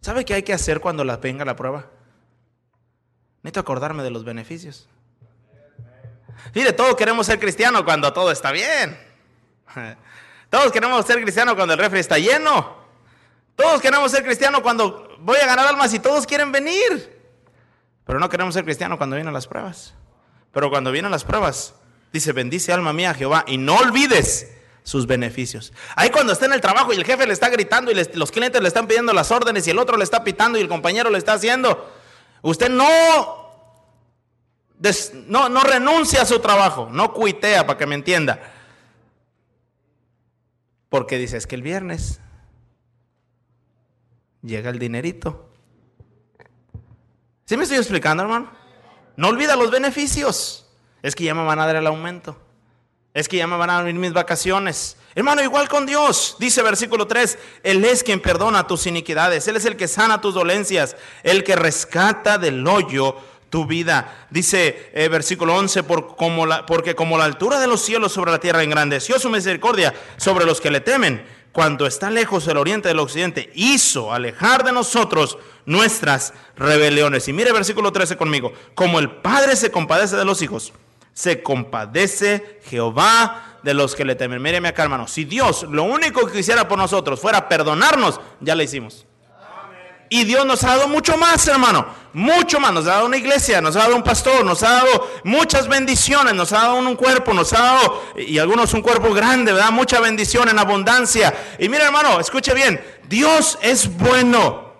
¿Sabe 0.00 0.24
qué 0.24 0.34
hay 0.34 0.42
que 0.42 0.52
hacer 0.52 0.80
cuando 0.80 1.04
la 1.04 1.18
venga 1.18 1.44
la 1.44 1.56
prueba? 1.56 1.86
Necesito 3.42 3.60
acordarme 3.60 4.02
de 4.02 4.10
los 4.10 4.24
beneficios. 4.24 4.88
Mire, 6.54 6.72
todos 6.72 6.96
queremos 6.96 7.26
ser 7.26 7.38
cristianos 7.38 7.82
cuando 7.82 8.12
todo 8.12 8.30
está 8.30 8.50
bien. 8.50 8.98
Todos 10.50 10.72
queremos 10.72 11.06
ser 11.06 11.22
cristianos 11.22 11.54
cuando 11.54 11.74
el 11.74 11.78
refri 11.78 12.00
está 12.00 12.18
lleno. 12.18 12.76
Todos 13.54 13.80
queremos 13.80 14.10
ser 14.10 14.24
cristianos 14.24 14.62
cuando 14.62 15.16
voy 15.20 15.38
a 15.38 15.46
ganar 15.46 15.68
almas 15.68 15.94
y 15.94 16.00
todos 16.00 16.26
quieren 16.26 16.50
venir. 16.50 17.20
Pero 18.04 18.18
no 18.18 18.28
queremos 18.28 18.54
ser 18.54 18.64
cristianos 18.64 18.98
cuando 18.98 19.14
vienen 19.14 19.32
las 19.32 19.46
pruebas. 19.46 19.94
Pero 20.50 20.68
cuando 20.68 20.90
vienen 20.90 21.12
las 21.12 21.22
pruebas, 21.22 21.74
Dice, 22.12 22.32
bendice 22.32 22.72
alma 22.72 22.92
mía 22.92 23.14
Jehová 23.14 23.44
y 23.46 23.56
no 23.56 23.76
olvides 23.76 24.52
sus 24.82 25.06
beneficios. 25.06 25.72
Ahí 25.94 26.10
cuando 26.10 26.32
está 26.32 26.46
en 26.46 26.52
el 26.52 26.60
trabajo 26.60 26.92
y 26.92 26.96
el 26.96 27.04
jefe 27.04 27.26
le 27.26 27.32
está 27.32 27.48
gritando 27.48 27.90
y 27.90 27.94
los 28.14 28.32
clientes 28.32 28.60
le 28.60 28.68
están 28.68 28.86
pidiendo 28.86 29.12
las 29.12 29.30
órdenes 29.30 29.66
y 29.66 29.70
el 29.70 29.78
otro 29.78 29.96
le 29.96 30.04
está 30.04 30.24
pitando 30.24 30.58
y 30.58 30.62
el 30.62 30.68
compañero 30.68 31.10
le 31.10 31.18
está 31.18 31.34
haciendo, 31.34 31.92
usted 32.42 32.70
no, 32.70 32.88
no, 35.28 35.48
no 35.48 35.60
renuncia 35.60 36.22
a 36.22 36.26
su 36.26 36.40
trabajo, 36.40 36.88
no 36.90 37.12
cuitea 37.12 37.66
para 37.66 37.78
que 37.78 37.86
me 37.86 37.94
entienda. 37.94 38.54
Porque 40.88 41.18
dice, 41.18 41.36
es 41.36 41.46
que 41.46 41.54
el 41.54 41.62
viernes 41.62 42.20
llega 44.42 44.70
el 44.70 44.78
dinerito. 44.78 45.48
¿Sí 47.44 47.56
me 47.56 47.62
estoy 47.62 47.78
explicando, 47.78 48.24
hermano? 48.24 48.50
No 49.16 49.28
olvida 49.28 49.54
los 49.54 49.70
beneficios. 49.70 50.69
Es 51.02 51.14
que 51.14 51.24
ya 51.24 51.34
me 51.34 51.44
van 51.44 51.58
a 51.58 51.66
dar 51.66 51.76
el 51.76 51.86
aumento. 51.86 52.36
Es 53.12 53.28
que 53.28 53.38
ya 53.38 53.46
me 53.46 53.56
van 53.56 53.70
a 53.70 53.82
dar 53.82 53.92
mis 53.92 54.12
vacaciones. 54.12 54.96
Hermano, 55.14 55.42
igual 55.42 55.68
con 55.68 55.86
Dios. 55.86 56.36
Dice 56.38 56.62
versículo 56.62 57.06
3, 57.06 57.38
Él 57.64 57.84
es 57.84 58.04
quien 58.04 58.20
perdona 58.20 58.66
tus 58.66 58.86
iniquidades. 58.86 59.48
Él 59.48 59.56
es 59.56 59.64
el 59.64 59.76
que 59.76 59.88
sana 59.88 60.20
tus 60.20 60.34
dolencias. 60.34 60.96
El 61.22 61.42
que 61.42 61.56
rescata 61.56 62.38
del 62.38 62.66
hoyo 62.66 63.16
tu 63.48 63.66
vida. 63.66 64.26
Dice 64.30 64.90
eh, 64.94 65.08
versículo 65.08 65.56
11, 65.56 65.82
por 65.82 66.14
como 66.14 66.46
la, 66.46 66.64
porque 66.66 66.94
como 66.94 67.18
la 67.18 67.24
altura 67.24 67.58
de 67.58 67.66
los 67.66 67.82
cielos 67.82 68.12
sobre 68.12 68.30
la 68.30 68.38
tierra 68.38 68.62
engrandeció 68.62 69.18
su 69.18 69.28
misericordia 69.28 69.92
sobre 70.16 70.46
los 70.46 70.60
que 70.60 70.70
le 70.70 70.80
temen, 70.80 71.26
cuando 71.50 71.84
está 71.84 72.10
lejos 72.10 72.46
el 72.46 72.56
oriente 72.56 72.86
del 72.86 73.00
occidente, 73.00 73.50
hizo 73.54 74.12
alejar 74.12 74.62
de 74.62 74.70
nosotros 74.70 75.36
nuestras 75.66 76.32
rebeliones. 76.56 77.26
Y 77.26 77.32
mire 77.32 77.52
versículo 77.52 77.90
13 77.90 78.16
conmigo, 78.16 78.52
como 78.76 79.00
el 79.00 79.10
Padre 79.10 79.56
se 79.56 79.72
compadece 79.72 80.14
de 80.14 80.24
los 80.24 80.42
hijos 80.42 80.72
se 81.12 81.42
compadece 81.42 82.60
Jehová 82.64 83.58
de 83.62 83.74
los 83.74 83.94
que 83.94 84.04
le 84.04 84.14
temen. 84.14 84.40
Míreme 84.40 84.68
acá, 84.68 84.84
hermano. 84.84 85.06
Si 85.06 85.24
Dios 85.24 85.64
lo 85.64 85.84
único 85.84 86.26
que 86.26 86.38
quisiera 86.38 86.66
por 86.66 86.78
nosotros 86.78 87.20
fuera 87.20 87.48
perdonarnos, 87.48 88.20
ya 88.40 88.54
lo 88.54 88.62
hicimos. 88.62 89.06
Y 90.12 90.24
Dios 90.24 90.44
nos 90.44 90.64
ha 90.64 90.74
dado 90.76 90.88
mucho 90.88 91.16
más, 91.16 91.46
hermano. 91.46 91.86
Mucho 92.12 92.58
más. 92.58 92.72
Nos 92.72 92.84
ha 92.86 92.94
dado 92.94 93.06
una 93.06 93.16
iglesia, 93.16 93.60
nos 93.60 93.76
ha 93.76 93.80
dado 93.80 93.94
un 93.94 94.02
pastor, 94.02 94.44
nos 94.44 94.60
ha 94.64 94.70
dado 94.70 95.08
muchas 95.22 95.68
bendiciones, 95.68 96.34
nos 96.34 96.52
ha 96.52 96.62
dado 96.62 96.78
un 96.78 96.96
cuerpo, 96.96 97.32
nos 97.32 97.52
ha 97.52 97.60
dado, 97.60 98.02
y 98.16 98.38
algunos 98.38 98.74
un 98.74 98.82
cuerpo 98.82 99.14
grande, 99.14 99.52
¿verdad? 99.52 99.70
Mucha 99.70 100.00
bendición 100.00 100.48
en 100.48 100.58
abundancia. 100.58 101.32
Y 101.60 101.68
mira, 101.68 101.84
hermano, 101.86 102.18
escuche 102.18 102.52
bien. 102.54 102.84
Dios 103.08 103.56
es 103.62 103.96
bueno. 103.98 104.74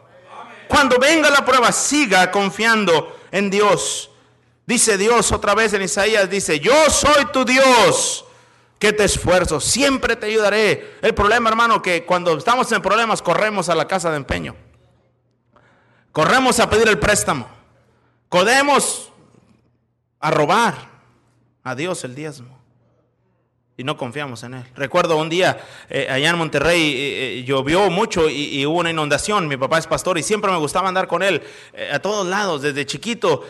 Cuando 0.67 0.99
venga 0.99 1.31
la 1.31 1.45
prueba, 1.45 1.71
siga 1.71 2.33
confiando 2.33 3.17
en 3.31 3.51
Dios. 3.51 4.10
Dice 4.71 4.97
Dios 4.97 5.33
otra 5.33 5.57
vez 5.57 5.73
en 5.73 5.83
Isaías, 5.83 6.31
dice, 6.31 6.61
yo 6.61 6.89
soy 6.91 7.25
tu 7.33 7.45
Dios, 7.45 8.25
que 8.79 8.93
te 8.93 9.03
esfuerzo, 9.03 9.59
siempre 9.59 10.15
te 10.15 10.27
ayudaré. 10.27 10.97
El 11.03 11.13
problema, 11.13 11.51
hermano, 11.51 11.83
que 11.83 12.07
cuando 12.07 12.39
estamos 12.39 12.71
en 12.71 12.81
problemas 12.81 13.21
corremos 13.21 13.69
a 13.69 13.75
la 13.75 13.89
casa 13.89 14.13
de 14.13 14.19
empeño. 14.19 14.55
Corremos 16.13 16.61
a 16.61 16.71
pedir 16.71 16.87
el 16.87 17.01
préstamo. 17.01 17.49
Corremos 18.29 19.11
a 20.21 20.31
robar 20.31 20.77
a 21.65 21.75
Dios 21.75 22.05
el 22.05 22.15
diezmo. 22.15 22.60
Y 23.81 23.85
no 23.85 23.97
confiamos 23.97 24.43
en 24.43 24.55
Él. 24.55 24.65
Recuerdo 24.77 25.17
un 25.17 25.31
día 25.31 25.59
eh, 25.89 26.07
allá 26.11 26.29
en 26.29 26.37
Monterrey 26.37 26.93
eh, 26.93 27.39
eh, 27.39 27.45
llovió 27.45 27.89
mucho 27.89 28.29
y, 28.29 28.67
hubo 28.67 28.79
una 28.79 28.91
inundación. 28.91 29.49
Mi 29.49 29.57
papá 29.57 29.79
es 29.79 29.87
pastor 29.87 30.19
y 30.19 30.23
siempre 30.23 30.51
me 30.51 30.59
gustaba 30.59 30.89
andar 30.89 31.07
con 31.07 31.23
él 31.23 31.43
a 31.91 31.99
todos 31.99 32.27
lados, 32.27 32.61
desde 32.61 32.85
chiquito, 32.85 33.43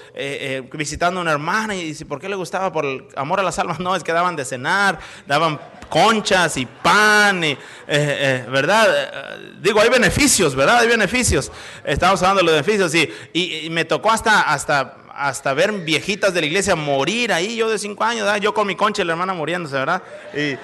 visitando 0.73 1.19
a 1.19 1.23
una 1.23 1.33
hermana. 1.33 1.75
Y 1.75 1.85
dice, 1.85 2.07
¿por 2.07 2.21
qué 2.21 2.29
le 2.29 2.37
gustaba? 2.37 2.73
Por 2.73 2.85
el 2.87 3.09
amor 3.17 3.41
a 3.41 3.43
las 3.43 3.59
almas. 3.59 3.81
No, 3.91 3.97
es 3.97 4.05
que 4.05 4.13
daban 4.13 4.37
de 4.37 4.45
cenar, 4.45 5.01
daban 5.27 5.59
conchas 5.89 6.57
y 6.59 6.67
pan, 6.67 7.43
y, 7.43 7.57
¿verdad? 7.89 9.39
digo, 9.61 9.81
hay 9.81 9.89
beneficios, 9.89 10.55
¿verdad? 10.55 10.81
Hay 10.81 10.89
beneficios. 10.89 11.51
Estamos 11.83 12.23
hablando 12.23 12.41
de 12.41 12.45
los 12.45 12.67
beneficios 12.67 12.95
y, 13.33 13.67
y 13.67 13.71
me 13.71 13.87
tocó 13.87 14.13
hasta, 14.13 14.43
hasta 14.43 14.97
hasta 15.21 15.53
ver 15.53 15.73
viejitas 15.73 16.33
de 16.33 16.41
la 16.41 16.47
iglesia 16.47 16.75
morir 16.75 17.33
ahí, 17.33 17.57
yo 17.57 17.69
de 17.69 17.79
cinco 17.79 18.05
años, 18.05 18.29
yo 18.41 18.55
con 18.55 18.67
mi 18.67 18.75
concha 18.75 19.03
y 19.03 19.05
la 19.05 19.13
hermana 19.13 19.35
muriéndose, 19.35 19.77
¿verdad? 19.77 20.03
Y, 20.35 20.57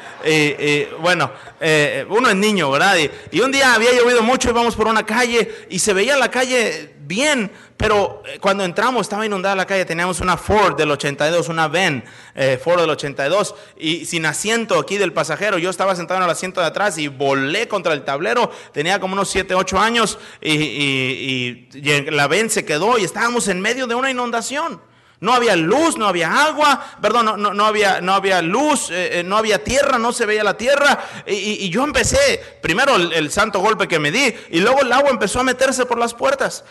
bueno, 1.01 1.31
eh, 1.61 2.07
uno 2.09 2.29
es 2.31 2.37
niño, 2.37 2.71
¿verdad? 2.71 2.97
Y, 3.31 3.41
un 3.41 3.53
día 3.53 3.75
había 3.75 3.93
llovido 3.93 4.23
mucho, 4.23 4.49
íbamos 4.49 4.75
por 4.75 4.89
una 4.89 5.05
calle 5.05 5.67
y 5.69 5.79
se 5.79 5.93
veía 5.93 6.17
la 6.17 6.31
calle 6.31 6.96
bien, 7.07 7.51
pero 7.77 8.23
eh, 8.27 8.39
cuando 8.41 8.65
entramos 8.65 9.03
estaba 9.03 9.25
inundada 9.25 9.55
la 9.55 9.67
calle, 9.67 9.85
teníamos 9.85 10.21
una 10.21 10.37
Ford 10.37 10.77
del 10.77 10.91
82, 10.91 11.49
una 11.49 11.69
Ven 11.69 12.05
eh, 12.35 12.61
Ford 12.63 12.81
del 12.81 12.91
82, 12.91 13.55
y 13.79 14.05
sin 14.07 14.27
asiento 14.27 14.79
aquí 14.79 14.99
del 14.99 15.13
pasajero, 15.13 15.59
yo 15.59 15.71
estaba 15.71 15.95
sentado 15.95 16.19
en 16.19 16.25
el 16.25 16.31
asiento 16.31 16.61
de 16.61 16.67
atrás 16.67 16.99
y 16.99 17.09
volé 17.09 17.69
contra 17.69 17.93
el 17.93 18.05
tablero, 18.05 18.51
tenía 18.73 18.99
como 18.99 19.15
unos 19.15 19.31
7, 19.31 19.55
8 19.55 19.79
años, 19.79 20.19
y, 20.41 21.69
la 22.11 22.27
Ven 22.27 22.51
se 22.51 22.65
quedó 22.65 22.99
y 22.99 23.05
estábamos 23.05 23.49
en 23.49 23.61
medio 23.61 23.87
de 23.87 23.95
una 23.95 24.11
inundación. 24.11 24.81
No 25.19 25.33
había 25.33 25.57
luz, 25.57 25.97
no 25.97 26.07
había 26.07 26.45
agua, 26.45 26.99
perdón, 27.01 27.41
no, 27.41 27.55
no, 27.55 27.65
había, 27.65 28.03
no 28.03 28.13
había 28.13 28.43
luz, 28.43 28.91
eh, 28.91 29.23
no 29.25 29.39
había 29.39 29.65
tierra, 29.65 29.99
no 29.99 30.13
se 30.13 30.27
veía 30.27 30.45
la 30.45 30.59
tierra. 30.59 30.99
Y, 31.27 31.71
yo 31.71 31.85
empecé, 31.85 32.43
primero 32.61 32.97
el, 32.97 33.31
santo 33.31 33.61
golpe 33.61 33.89
que 33.89 33.99
me 33.99 34.11
di, 34.11 34.35
y 34.51 34.61
luego 34.61 34.83
el 34.83 34.93
agua 34.93 35.11
empezó 35.11 35.41
a 35.41 35.43
meterse 35.43 35.87
por 35.87 35.99
las 35.99 36.13
puertas 36.13 36.65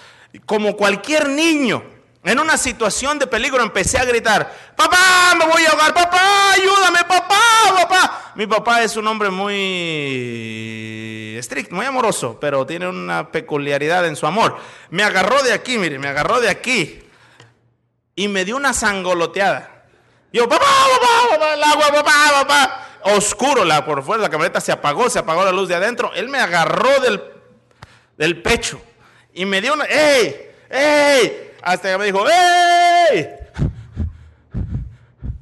como 0.45 0.75
cualquier 0.75 1.29
niño, 1.29 1.83
en 2.25 2.39
una 2.39 2.57
situación 2.57 3.19
de 3.19 3.27
peligro 3.27 3.61
empecé 3.61 3.99
a 3.99 4.05
gritar, 4.05 4.51
papá, 4.75 5.35
me 5.37 5.45
voy 5.45 5.63
a 5.63 5.69
ahogar, 5.69 5.93
papá, 5.93 6.53
ayúdame, 6.53 7.03
papá, 7.07 7.39
papá. 7.75 8.31
Mi 8.33 8.47
papá 8.47 8.81
es 8.81 8.97
un 8.97 9.05
hombre 9.05 9.29
muy 9.29 9.53
estricto, 11.37 11.75
muy 11.75 11.85
amoroso, 11.85 12.39
pero 12.41 12.65
tiene 12.65 12.87
una 12.87 13.31
peculiaridad 13.31 14.07
en 14.07 14.15
su 14.15 14.25
amor. 14.25 14.57
Me 14.89 15.03
agarró 15.03 15.43
de 15.43 15.53
aquí, 15.53 15.77
mire, 15.77 15.99
me 15.99 16.07
agarró 16.07 16.41
de 16.41 16.49
aquí 16.49 16.99
y 18.15 18.27
me 18.27 18.43
dio 18.43 18.55
una 18.55 18.73
sangoloteada. 18.73 19.85
Yo, 20.33 20.49
papá, 20.49 20.65
papá, 20.65 21.29
papá, 21.29 21.53
el 21.53 21.63
agua, 21.63 21.87
papá, 21.93 22.11
papá. 22.41 22.81
Oscuro, 23.03 23.63
la, 23.63 23.85
por 23.85 24.01
fuera 24.03 24.23
la 24.23 24.29
camioneta 24.29 24.59
se 24.59 24.71
apagó, 24.71 25.11
se 25.11 25.19
apagó 25.19 25.45
la 25.45 25.51
luz 25.51 25.69
de 25.69 25.75
adentro. 25.75 26.11
Él 26.15 26.27
me 26.27 26.39
agarró 26.39 26.99
del, 27.01 27.21
del 28.17 28.41
pecho 28.41 28.81
y 29.35 29.45
me 29.45 29.61
dio 29.61 29.73
una, 29.73 29.83
¡ey! 29.83 30.33
¡ey! 30.69 31.51
Hasta 31.61 31.91
que 31.91 31.97
me 31.97 32.05
dijo, 32.05 32.25
¡ey! 32.27 33.27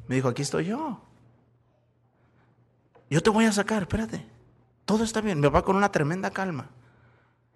Me 0.07 0.15
dijo, 0.15 0.27
aquí 0.27 0.41
estoy 0.41 0.65
yo. 0.65 0.99
Yo 3.09 3.21
te 3.21 3.29
voy 3.29 3.45
a 3.45 3.51
sacar, 3.51 3.83
espérate. 3.83 4.25
Todo 4.85 5.03
está 5.03 5.21
bien. 5.21 5.39
Me 5.39 5.47
va 5.47 5.63
con 5.63 5.75
una 5.75 5.91
tremenda 5.91 6.31
calma. 6.31 6.69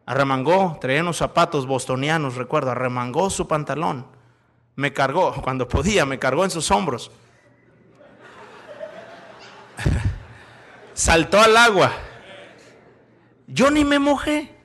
Arremangó, 0.05 0.77
traía 0.79 1.01
unos 1.01 1.17
zapatos 1.17 1.65
bostonianos, 1.65 2.35
recuerdo, 2.35 2.71
arremangó 2.71 3.29
su 3.29 3.47
pantalón. 3.47 4.05
Me 4.75 4.93
cargó, 4.93 5.33
cuando 5.41 5.67
podía, 5.67 6.05
me 6.05 6.19
cargó 6.19 6.43
en 6.43 6.51
sus 6.51 6.69
hombros. 6.69 7.11
Saltó 10.93 11.39
al 11.41 11.57
agua. 11.57 11.91
Yo 13.47 13.71
ni 13.71 13.83
me 13.83 13.97
mojé. 13.97 14.56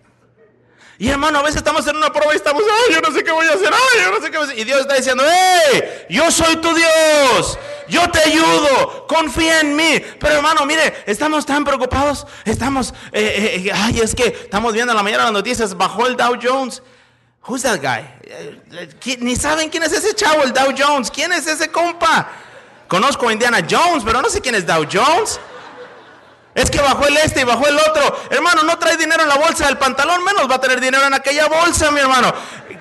Y 1.02 1.08
hermano, 1.08 1.40
a 1.40 1.42
veces 1.42 1.56
estamos 1.56 1.84
en 1.88 1.96
una 1.96 2.12
prueba 2.12 2.32
y 2.32 2.36
estamos, 2.36 2.62
ay, 2.62 2.94
yo 2.94 3.00
no 3.00 3.12
sé 3.12 3.24
qué 3.24 3.32
voy 3.32 3.44
a 3.44 3.54
hacer, 3.54 3.70
ay, 3.72 4.04
yo 4.04 4.10
no 4.12 4.24
sé 4.24 4.30
qué 4.30 4.38
voy 4.38 4.46
a 4.46 4.50
hacer. 4.50 4.58
Y 4.60 4.62
Dios 4.62 4.82
está 4.82 4.94
diciendo, 4.94 5.24
hey, 5.28 5.82
yo 6.08 6.30
soy 6.30 6.54
tu 6.58 6.72
Dios, 6.72 7.58
yo 7.88 8.08
te 8.08 8.20
ayudo, 8.20 9.04
confía 9.08 9.62
en 9.62 9.74
mí. 9.74 10.00
Pero 10.20 10.36
hermano, 10.36 10.64
mire, 10.64 11.02
estamos 11.06 11.44
tan 11.44 11.64
preocupados, 11.64 12.24
estamos, 12.44 12.94
eh, 13.10 13.20
eh, 13.20 13.62
eh, 13.66 13.72
ay, 13.74 13.98
es 13.98 14.14
que 14.14 14.26
estamos 14.26 14.72
viendo 14.74 14.92
en 14.92 14.96
la 14.96 15.02
mañana 15.02 15.24
las 15.24 15.32
noticias, 15.32 15.76
bajó 15.76 16.06
el 16.06 16.16
Dow 16.16 16.38
Jones. 16.40 16.80
Who's 17.48 17.62
that 17.62 17.80
guy? 17.80 18.06
Ni 19.18 19.34
saben 19.34 19.70
quién 19.70 19.82
es 19.82 19.92
ese 19.92 20.14
chavo, 20.14 20.44
el 20.44 20.52
Dow 20.52 20.72
Jones. 20.78 21.10
¿Quién 21.10 21.32
es 21.32 21.48
ese 21.48 21.68
compa? 21.68 22.30
Conozco 22.86 23.28
a 23.28 23.32
Indiana 23.32 23.66
Jones, 23.68 24.04
pero 24.04 24.22
no 24.22 24.30
sé 24.30 24.40
quién 24.40 24.54
es 24.54 24.64
Dow 24.64 24.86
Jones. 24.88 25.40
Es 26.54 26.70
que 26.70 26.80
bajó 26.80 27.06
el 27.06 27.16
este 27.16 27.40
y 27.40 27.44
bajó 27.44 27.66
el 27.66 27.78
otro. 27.78 28.20
Hermano, 28.30 28.62
no 28.62 28.78
trae 28.78 28.96
dinero 28.98 29.22
en 29.22 29.28
la 29.28 29.36
bolsa 29.36 29.66
del 29.66 29.78
pantalón, 29.78 30.22
menos 30.22 30.50
va 30.50 30.56
a 30.56 30.60
tener 30.60 30.80
dinero 30.80 31.06
en 31.06 31.14
aquella 31.14 31.46
bolsa, 31.46 31.90
mi 31.90 32.00
hermano. 32.00 32.32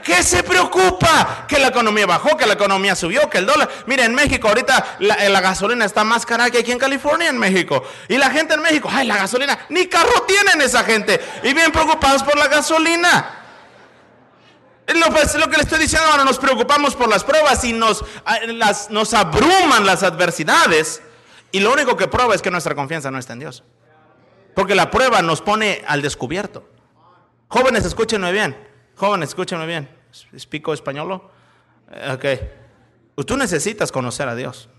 ¿Qué 0.03 0.23
se 0.23 0.43
preocupa? 0.43 1.45
Que 1.47 1.57
la 1.57 1.67
economía 1.67 2.05
bajó, 2.05 2.35
que 2.35 2.45
la 2.45 2.53
economía 2.53 2.95
subió, 2.95 3.29
que 3.29 3.37
el 3.37 3.45
dólar. 3.45 3.69
Mire, 3.85 4.03
en 4.03 4.13
México 4.13 4.49
ahorita 4.49 4.97
la, 4.99 5.15
eh, 5.25 5.29
la, 5.29 5.39
gasolina 5.39 5.85
está 5.85 6.03
más 6.03 6.25
cara 6.25 6.49
que 6.49 6.59
aquí 6.59 6.71
en 6.71 6.79
California, 6.79 7.29
en 7.29 7.37
México. 7.37 7.83
Y 8.09 8.17
la 8.17 8.29
gente 8.29 8.55
en 8.55 8.61
México, 8.61 8.89
ay, 8.91 9.07
la 9.07 9.15
gasolina, 9.15 9.57
ni 9.69 9.87
carro 9.87 10.23
tienen 10.23 10.59
esa 10.61 10.83
gente. 10.83 11.21
Y 11.43 11.53
bien 11.53 11.71
preocupados 11.71 12.23
por 12.23 12.37
la 12.37 12.47
gasolina. 12.47 13.37
Lo, 14.87 15.05
pues, 15.11 15.35
lo 15.35 15.49
que 15.49 15.57
le 15.57 15.63
estoy 15.63 15.79
diciendo 15.79 16.07
ahora, 16.09 16.25
nos 16.25 16.39
preocupamos 16.39 16.95
por 16.95 17.07
las 17.07 17.23
pruebas 17.23 17.63
y 17.63 17.71
nos, 17.71 18.03
ah, 18.25 18.39
las, 18.47 18.89
nos 18.89 19.13
abruman 19.13 19.85
las 19.85 20.03
adversidades. 20.03 21.01
Y 21.51 21.59
lo 21.59 21.73
único 21.73 21.97
que 21.97 22.07
prueba 22.07 22.33
es 22.33 22.41
que 22.41 22.51
nuestra 22.51 22.75
confianza 22.75 23.11
no 23.11 23.17
está 23.17 23.33
en 23.33 23.39
Dios. 23.39 23.63
Porque 24.55 24.75
la 24.75 24.91
prueba 24.91 25.21
nos 25.21 25.41
pone 25.41 25.81
al 25.87 26.01
descubierto. 26.01 26.67
Jóvenes, 27.47 27.85
escúchenme 27.85 28.31
bien. 28.31 28.57
Jóvenes, 28.95 29.29
escúchenme 29.29 29.65
bien. 29.65 29.89
¿Explico 30.33 30.73
español? 30.73 31.21
Eh, 31.91 32.13
ok. 32.13 33.25
Tú 33.25 33.37
necesitas 33.37 33.91
conocer 33.91 34.27
a 34.27 34.35
Dios. 34.35 34.69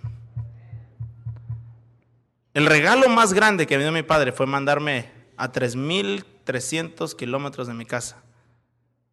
El 2.54 2.66
regalo 2.66 3.08
más 3.08 3.32
grande 3.32 3.66
que 3.66 3.76
me 3.76 3.82
dio 3.82 3.92
mi 3.92 4.02
padre 4.02 4.32
fue 4.32 4.46
mandarme 4.46 5.10
a 5.36 5.50
3.300 5.50 7.16
kilómetros 7.16 7.66
de 7.66 7.74
mi 7.74 7.86
casa 7.86 8.22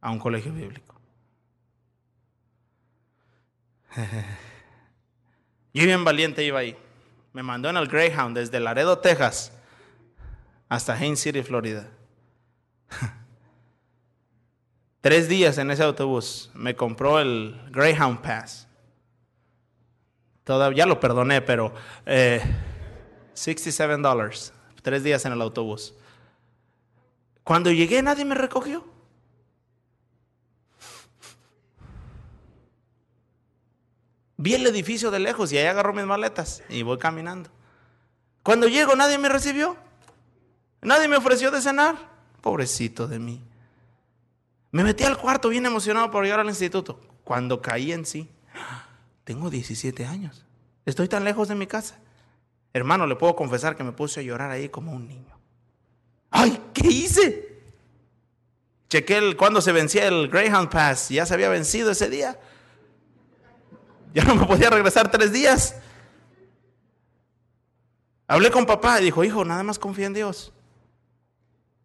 a 0.01 0.11
un 0.11 0.19
colegio 0.19 0.51
bíblico. 0.53 0.95
Yo 5.73 5.85
bien 5.85 6.03
valiente 6.03 6.43
iba 6.43 6.59
ahí. 6.59 6.77
Me 7.33 7.43
mandó 7.43 7.69
en 7.69 7.77
el 7.77 7.87
Greyhound 7.87 8.35
desde 8.35 8.59
Laredo, 8.59 8.99
Texas, 8.99 9.51
hasta 10.67 10.93
Haines 10.93 11.19
City, 11.19 11.43
Florida. 11.43 11.87
Tres 15.01 15.29
días 15.29 15.57
en 15.57 15.71
ese 15.71 15.83
autobús. 15.83 16.51
Me 16.53 16.75
compró 16.75 17.19
el 17.19 17.59
Greyhound 17.71 18.21
Pass. 18.21 18.67
Todavía 20.43 20.85
lo 20.85 20.99
perdoné, 20.99 21.41
pero 21.41 21.73
67 23.33 23.93
eh, 23.93 23.97
dólares. 23.99 24.51
Tres 24.81 25.03
días 25.03 25.23
en 25.25 25.33
el 25.33 25.41
autobús. 25.41 25.93
Cuando 27.43 27.71
llegué 27.71 28.01
nadie 28.01 28.25
me 28.25 28.35
recogió. 28.35 28.83
Vi 34.41 34.53
el 34.53 34.65
edificio 34.65 35.11
de 35.11 35.19
lejos 35.19 35.51
y 35.51 35.57
ahí 35.57 35.65
agarró 35.65 35.93
mis 35.93 36.05
maletas 36.05 36.63
y 36.69 36.81
voy 36.81 36.97
caminando. 36.97 37.49
Cuando 38.41 38.69
llego 38.69 38.95
nadie 38.95 39.17
me 39.17 39.27
recibió. 39.27 39.75
Nadie 40.81 41.09
me 41.09 41.17
ofreció 41.17 41.51
de 41.51 41.61
cenar. 41.61 41.97
Pobrecito 42.39 43.05
de 43.05 43.19
mí. 43.19 43.43
Me 44.71 44.85
metí 44.85 45.03
al 45.03 45.17
cuarto 45.17 45.49
bien 45.49 45.65
emocionado 45.65 46.09
por 46.09 46.23
llegar 46.23 46.39
al 46.39 46.47
instituto. 46.47 47.01
Cuando 47.25 47.61
caí 47.61 47.91
en 47.91 48.05
sí, 48.05 48.29
tengo 49.25 49.49
17 49.49 50.05
años. 50.05 50.45
Estoy 50.85 51.09
tan 51.09 51.25
lejos 51.25 51.49
de 51.49 51.55
mi 51.55 51.67
casa. 51.67 51.99
Hermano, 52.71 53.07
le 53.07 53.17
puedo 53.17 53.35
confesar 53.35 53.75
que 53.75 53.83
me 53.83 53.91
puse 53.91 54.21
a 54.21 54.23
llorar 54.23 54.51
ahí 54.51 54.69
como 54.69 54.93
un 54.93 55.05
niño. 55.05 55.37
¡Ay! 56.31 56.61
¿Qué 56.73 56.87
hice? 56.87 57.61
Chequé 58.87 59.35
cuando 59.35 59.59
se 59.59 59.73
vencía 59.73 60.07
el 60.07 60.29
Greyhound 60.29 60.69
Pass. 60.69 61.09
Ya 61.09 61.25
se 61.25 61.33
había 61.33 61.49
vencido 61.49 61.91
ese 61.91 62.09
día. 62.09 62.39
Ya 64.13 64.23
no 64.23 64.35
me 64.35 64.45
podía 64.45 64.69
regresar 64.69 65.11
tres 65.11 65.31
días. 65.31 65.75
Hablé 68.27 68.51
con 68.51 68.65
papá 68.65 69.01
y 69.01 69.05
dijo, 69.05 69.23
hijo, 69.23 69.43
nada 69.43 69.63
más 69.63 69.79
confía 69.79 70.07
en 70.07 70.13
Dios. 70.13 70.53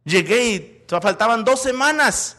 Llegué 0.04 0.46
y 0.46 0.84
faltaban 0.86 1.44
dos 1.44 1.62
semanas 1.62 2.36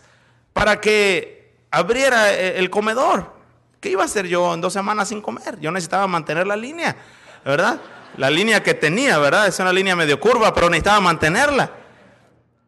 para 0.54 0.80
que 0.80 1.66
abriera 1.72 2.32
e-, 2.32 2.60
el 2.60 2.70
comedor. 2.70 3.34
¿Qué 3.80 3.90
iba 3.90 4.04
a 4.04 4.06
hacer 4.06 4.28
yo 4.28 4.54
en 4.54 4.62
dos 4.62 4.74
semanas 4.74 5.10
sin 5.10 5.22
comer? 5.22 5.60
Yo 5.60 5.72
necesitaba 5.72 6.08
mantener 6.08 6.48
la 6.48 6.56
línea, 6.56 6.96
¿verdad? 7.44 7.80
La 8.18 8.30
línea 8.30 8.64
que 8.64 8.74
tenía, 8.74 9.18
¿verdad? 9.18 9.48
Es 9.48 9.60
una 9.60 9.74
línea 9.74 9.96
medio 9.96 10.20
curva, 10.20 10.54
pero 10.54 10.70
necesitaba 10.70 11.00
mantenerla. 11.02 11.72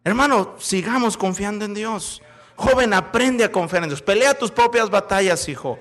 Hermano, 0.03 0.55
sigamos 0.59 1.17
confiando 1.17 1.65
en 1.65 1.73
Dios. 1.73 2.21
Joven, 2.55 2.93
aprende 2.93 3.43
a 3.43 3.51
confiar 3.51 3.83
en 3.83 3.89
Dios. 3.89 4.01
Pelea 4.01 4.33
tus 4.33 4.51
propias 4.51 4.89
batallas, 4.89 5.47
hijo. 5.47 5.79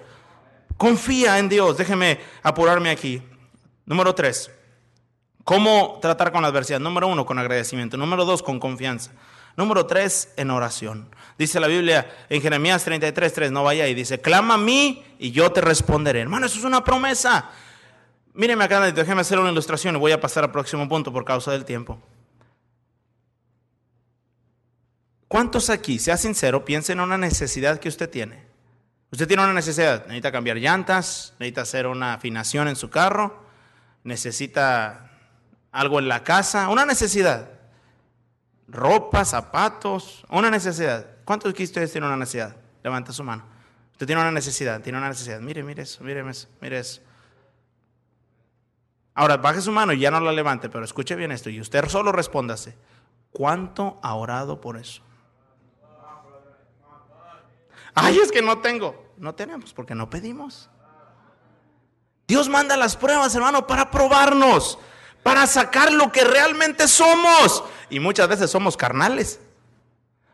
Confía 0.77 1.39
en 1.39 1.49
Dios. 1.49 1.77
Déjeme 1.77 2.21
apurarme 2.43 2.91
aquí. 2.91 3.23
Número 3.85 4.15
tres. 4.15 4.51
¿Cómo 5.45 5.99
tratar 6.03 6.33
con 6.33 6.43
la 6.43 6.49
adversidad? 6.49 6.81
Número 6.81 7.07
uno, 7.07 7.25
con 7.25 7.39
agradecimiento. 7.39 7.97
Número 7.97 8.25
dos, 8.25 8.43
con 8.43 8.59
confianza. 8.59 9.13
Número 9.57 9.87
tres, 9.87 10.33
en 10.37 10.51
oración. 10.51 11.09
Dice 11.39 11.61
la 11.61 11.67
Biblia 11.67 12.11
en 12.29 12.43
Jeremías 12.43 12.85
33, 12.85 13.33
3, 13.33 13.53
no 13.53 13.63
vaya 13.63 13.87
y 13.89 13.95
dice, 13.95 14.21
clama 14.21 14.55
a 14.55 14.59
mí 14.59 15.05
y 15.19 15.31
yo 15.33 15.53
te 15.53 15.61
responderé. 15.61 16.21
Hermano, 16.21 16.47
eso 16.47 16.59
es 16.59 16.65
una 16.65 16.83
promesa. 16.83 17.51
Míreme 18.35 18.65
acá, 18.65 18.93
déjeme 18.93 19.21
hacer 19.23 19.39
una 19.39 19.51
ilustración 19.51 19.97
y 19.97 19.99
voy 19.99 20.13
a 20.13 20.21
pasar 20.21 20.45
al 20.45 20.53
próximo 20.53 20.89
punto 20.89 21.13
por 21.13 21.25
causa 21.25 21.53
del 21.53 21.65
tiempo. 21.65 21.99
¿Cuántos 25.29 25.71
aquí, 25.71 25.99
sea 25.99 26.17
sincero, 26.17 26.65
piensen 26.65 26.99
en 26.99 27.05
una 27.05 27.19
necesidad 27.19 27.81
que 27.81 27.89
usted 27.89 28.09
tiene? 28.11 28.46
Usted 29.11 29.29
tiene 29.29 29.45
una 29.45 29.53
necesidad, 29.53 30.03
necesita 30.07 30.33
cambiar 30.33 30.57
llantas, 30.57 31.35
necesita 31.39 31.63
hacer 31.63 31.87
una 31.87 32.15
afinación 32.15 32.69
en 32.69 32.77
su 32.77 32.91
carro, 32.91 33.47
necesita 34.05 35.11
algo 35.71 35.99
en 35.99 36.09
la 36.09 36.25
casa, 36.25 36.69
una 36.69 36.85
necesidad. 36.85 37.51
Ropa, 38.69 39.25
zapatos, 39.25 40.25
una 40.29 40.51
necesidad. 40.51 41.07
¿Cuántos 41.25 41.55
de 41.55 41.63
ustedes 41.63 41.93
tienen 41.93 42.09
una 42.09 42.17
necesidad? 42.17 42.57
Levanta 42.83 43.13
su 43.13 43.23
mano. 43.23 43.45
Usted 43.93 44.07
tiene 44.07 44.21
una 44.21 44.33
necesidad, 44.33 44.81
tiene 44.81 44.99
una 44.99 45.09
necesidad. 45.09 45.41
Mire, 45.41 45.63
mire 45.63 45.83
eso, 45.83 46.03
mire 46.03 46.29
eso, 46.29 46.49
mire 46.61 46.79
eso. 46.79 47.01
Ahora, 49.15 49.39
baje 49.39 49.63
su 49.63 49.73
mano 49.73 49.93
y 49.93 50.01
ya 50.01 50.11
no 50.11 50.21
la 50.21 50.33
levante, 50.33 50.69
pero 50.69 50.85
escuche 50.85 51.15
bien 51.15 51.33
esto 51.33 51.49
y 51.49 51.61
usted 51.61 51.87
solo 51.89 52.13
respóndase. 52.13 52.77
¿Cuánto 53.31 53.99
ha 54.03 54.15
orado 54.15 54.61
por 54.61 54.77
eso? 54.77 55.03
Ay, 57.97 58.19
es 58.19 58.31
que 58.31 58.43
no 58.43 58.59
tengo. 58.59 58.95
No 59.17 59.35
tenemos 59.35 59.73
porque 59.73 59.95
no 59.95 60.09
pedimos. 60.09 60.69
Dios 62.29 62.49
manda 62.49 62.77
las 62.77 62.95
pruebas, 62.95 63.35
hermano, 63.35 63.67
para 63.67 63.91
probarnos, 63.91 64.79
para 65.23 65.47
sacar 65.47 65.91
lo 65.91 66.13
que 66.13 66.23
realmente 66.23 66.87
somos. 66.89 67.65
Y 67.89 67.99
muchas 67.99 68.29
veces 68.29 68.51
somos 68.51 68.77
carnales. 68.77 69.41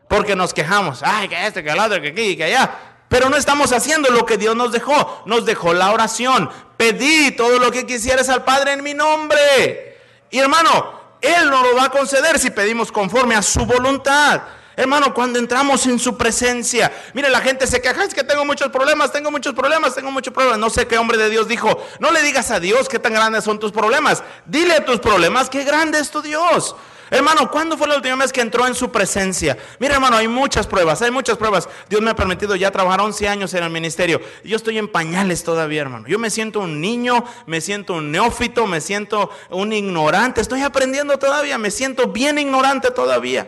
Porque 0.09 0.35
nos 0.35 0.53
quejamos, 0.53 1.01
ay, 1.03 1.29
que 1.29 1.47
este, 1.47 1.63
que 1.63 1.69
el 1.69 1.79
otro, 1.79 2.01
que 2.01 2.09
aquí, 2.09 2.35
que 2.35 2.43
allá. 2.43 2.69
Pero 3.07 3.29
no 3.29 3.37
estamos 3.37 3.71
haciendo 3.71 4.09
lo 4.09 4.25
que 4.25 4.37
Dios 4.37 4.55
nos 4.57 4.73
dejó. 4.73 5.23
Nos 5.25 5.45
dejó 5.45 5.73
la 5.73 5.93
oración. 5.93 6.49
Pedí 6.75 7.31
todo 7.31 7.59
lo 7.59 7.71
que 7.71 7.85
quisieras 7.85 8.27
al 8.27 8.43
Padre 8.43 8.73
en 8.73 8.83
mi 8.83 8.93
nombre. 8.93 9.99
Y 10.29 10.39
hermano, 10.39 10.99
Él 11.21 11.49
nos 11.49 11.61
lo 11.61 11.75
va 11.77 11.85
a 11.85 11.91
conceder 11.91 12.37
si 12.39 12.51
pedimos 12.51 12.91
conforme 12.91 13.35
a 13.35 13.41
su 13.41 13.65
voluntad. 13.65 14.41
Hermano, 14.75 15.13
cuando 15.13 15.37
entramos 15.37 15.85
en 15.85 15.99
su 15.99 16.17
presencia, 16.17 16.91
mire, 17.13 17.29
la 17.29 17.41
gente 17.41 17.67
se 17.67 17.81
queja, 17.81 18.03
es 18.03 18.13
que 18.13 18.23
tengo 18.23 18.43
muchos 18.43 18.69
problemas, 18.69 19.11
tengo 19.11 19.29
muchos 19.29 19.53
problemas, 19.53 19.93
tengo 19.93 20.09
muchos 20.11 20.33
problemas. 20.33 20.59
No 20.59 20.69
sé 20.69 20.87
qué 20.87 20.97
hombre 20.97 21.17
de 21.17 21.29
Dios 21.29 21.47
dijo, 21.47 21.79
no 21.99 22.11
le 22.11 22.23
digas 22.23 22.49
a 22.51 22.59
Dios 22.59 22.89
qué 22.89 22.97
tan 22.97 23.13
grandes 23.13 23.43
son 23.43 23.59
tus 23.59 23.71
problemas, 23.71 24.23
dile 24.45 24.81
tus 24.81 24.99
problemas 24.99 25.49
qué 25.49 25.63
grande 25.63 25.99
es 25.99 26.09
tu 26.09 26.21
Dios. 26.21 26.75
Hermano, 27.09 27.51
¿cuándo 27.51 27.77
fue 27.77 27.87
la 27.87 27.97
última 27.97 28.15
vez 28.15 28.33
que 28.33 28.41
entró 28.41 28.65
en 28.65 28.73
su 28.73 28.91
presencia? 28.91 29.55
Mira, 29.77 29.93
hermano, 29.93 30.17
hay 30.17 30.27
muchas 30.27 30.65
pruebas, 30.65 30.99
hay 31.03 31.11
muchas 31.11 31.37
pruebas. 31.37 31.69
Dios 31.87 32.01
me 32.01 32.09
ha 32.09 32.15
permitido 32.15 32.55
ya 32.55 32.71
trabajar 32.71 33.01
11 33.01 33.27
años 33.27 33.53
en 33.53 33.63
el 33.63 33.69
ministerio. 33.69 34.19
Yo 34.43 34.55
estoy 34.55 34.79
en 34.79 34.87
pañales 34.87 35.43
todavía, 35.43 35.81
hermano. 35.81 36.07
Yo 36.07 36.17
me 36.17 36.31
siento 36.31 36.61
un 36.61 36.81
niño, 36.81 37.23
me 37.45 37.61
siento 37.61 37.93
un 37.93 38.11
neófito, 38.11 38.65
me 38.65 38.81
siento 38.81 39.29
un 39.51 39.73
ignorante. 39.73 40.41
Estoy 40.41 40.63
aprendiendo 40.63 41.19
todavía, 41.19 41.59
me 41.59 41.69
siento 41.69 42.07
bien 42.07 42.39
ignorante 42.39 42.89
todavía. 42.89 43.47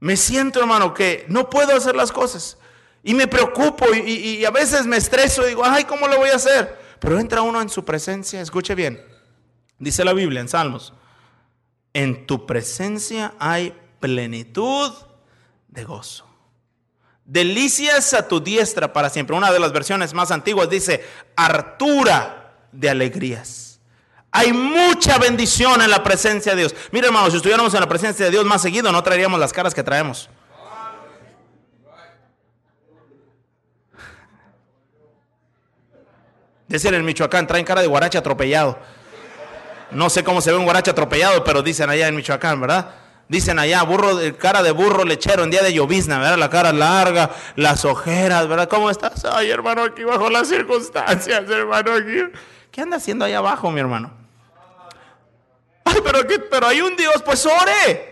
Me 0.00 0.16
siento, 0.16 0.60
hermano, 0.60 0.94
que 0.94 1.26
no 1.28 1.48
puedo 1.50 1.76
hacer 1.76 1.94
las 1.94 2.10
cosas. 2.10 2.56
Y 3.02 3.14
me 3.14 3.26
preocupo 3.26 3.86
y, 3.94 4.44
a 4.44 4.50
veces 4.50 4.86
me 4.86 4.96
estreso 4.96 5.44
digo, 5.44 5.62
ay, 5.64 5.84
¿cómo 5.84 6.08
lo 6.08 6.18
voy 6.18 6.30
a 6.30 6.36
hacer? 6.36 6.78
Pero 6.98 7.18
entra 7.18 7.42
uno 7.42 7.62
en 7.62 7.68
su 7.68 7.84
presencia, 7.84 8.40
escuche 8.40 8.74
bien. 8.74 9.02
Dice 9.78 10.04
la 10.04 10.12
Biblia 10.12 10.40
en 10.40 10.48
Salmos, 10.48 10.92
en 11.94 12.26
tu 12.26 12.46
presencia 12.46 13.34
hay 13.38 13.74
plenitud 14.00 14.92
de 15.68 15.84
gozo. 15.84 16.26
Delicias 17.24 18.12
a 18.12 18.26
tu 18.26 18.40
diestra 18.40 18.92
para 18.92 19.08
siempre. 19.08 19.36
Una 19.36 19.52
de 19.52 19.60
las 19.60 19.72
versiones 19.72 20.12
más 20.12 20.30
antiguas 20.30 20.68
dice, 20.68 21.04
hartura 21.36 22.66
de 22.72 22.90
alegrías. 22.90 23.69
Hay 24.32 24.52
mucha 24.52 25.18
bendición 25.18 25.82
en 25.82 25.90
la 25.90 26.02
presencia 26.02 26.52
de 26.52 26.60
Dios. 26.62 26.74
Mira, 26.92 27.08
hermanos, 27.08 27.30
si 27.30 27.38
estuviéramos 27.38 27.74
en 27.74 27.80
la 27.80 27.88
presencia 27.88 28.24
de 28.24 28.30
Dios 28.30 28.44
más 28.44 28.62
seguido, 28.62 28.92
no 28.92 29.02
traeríamos 29.02 29.40
las 29.40 29.52
caras 29.52 29.74
que 29.74 29.82
traemos. 29.82 30.30
Dicen 36.68 36.94
en 36.94 37.04
Michoacán, 37.04 37.48
traen 37.48 37.64
cara 37.64 37.80
de 37.80 37.88
guarache 37.88 38.16
atropellado. 38.16 38.78
No 39.90 40.08
sé 40.08 40.22
cómo 40.22 40.40
se 40.40 40.52
ve 40.52 40.56
un 40.56 40.62
guarache 40.62 40.92
atropellado, 40.92 41.42
pero 41.42 41.62
dicen 41.62 41.90
allá 41.90 42.06
en 42.06 42.14
Michoacán, 42.14 42.60
¿verdad? 42.60 42.94
Dicen 43.28 43.58
allá, 43.58 43.82
burro, 43.82 44.16
cara 44.38 44.62
de 44.62 44.70
burro 44.70 45.04
lechero 45.04 45.42
en 45.42 45.50
día 45.50 45.62
de 45.62 45.72
llovizna, 45.72 46.20
¿verdad? 46.20 46.38
La 46.38 46.48
cara 46.48 46.72
larga, 46.72 47.30
las 47.56 47.84
ojeras, 47.84 48.46
¿verdad? 48.46 48.68
¿Cómo 48.68 48.88
estás? 48.88 49.24
Ay, 49.24 49.50
hermano, 49.50 49.82
aquí 49.82 50.04
bajo 50.04 50.30
las 50.30 50.46
circunstancias, 50.46 51.50
hermano, 51.50 51.92
aquí. 51.92 52.38
¿Qué 52.70 52.82
anda 52.82 52.98
haciendo 52.98 53.24
allá 53.24 53.38
abajo, 53.38 53.72
mi 53.72 53.80
hermano? 53.80 54.19
Pero, 55.84 56.20
pero 56.50 56.66
hay 56.66 56.80
un 56.80 56.96
Dios, 56.96 57.22
pues 57.24 57.44
ore. 57.46 58.10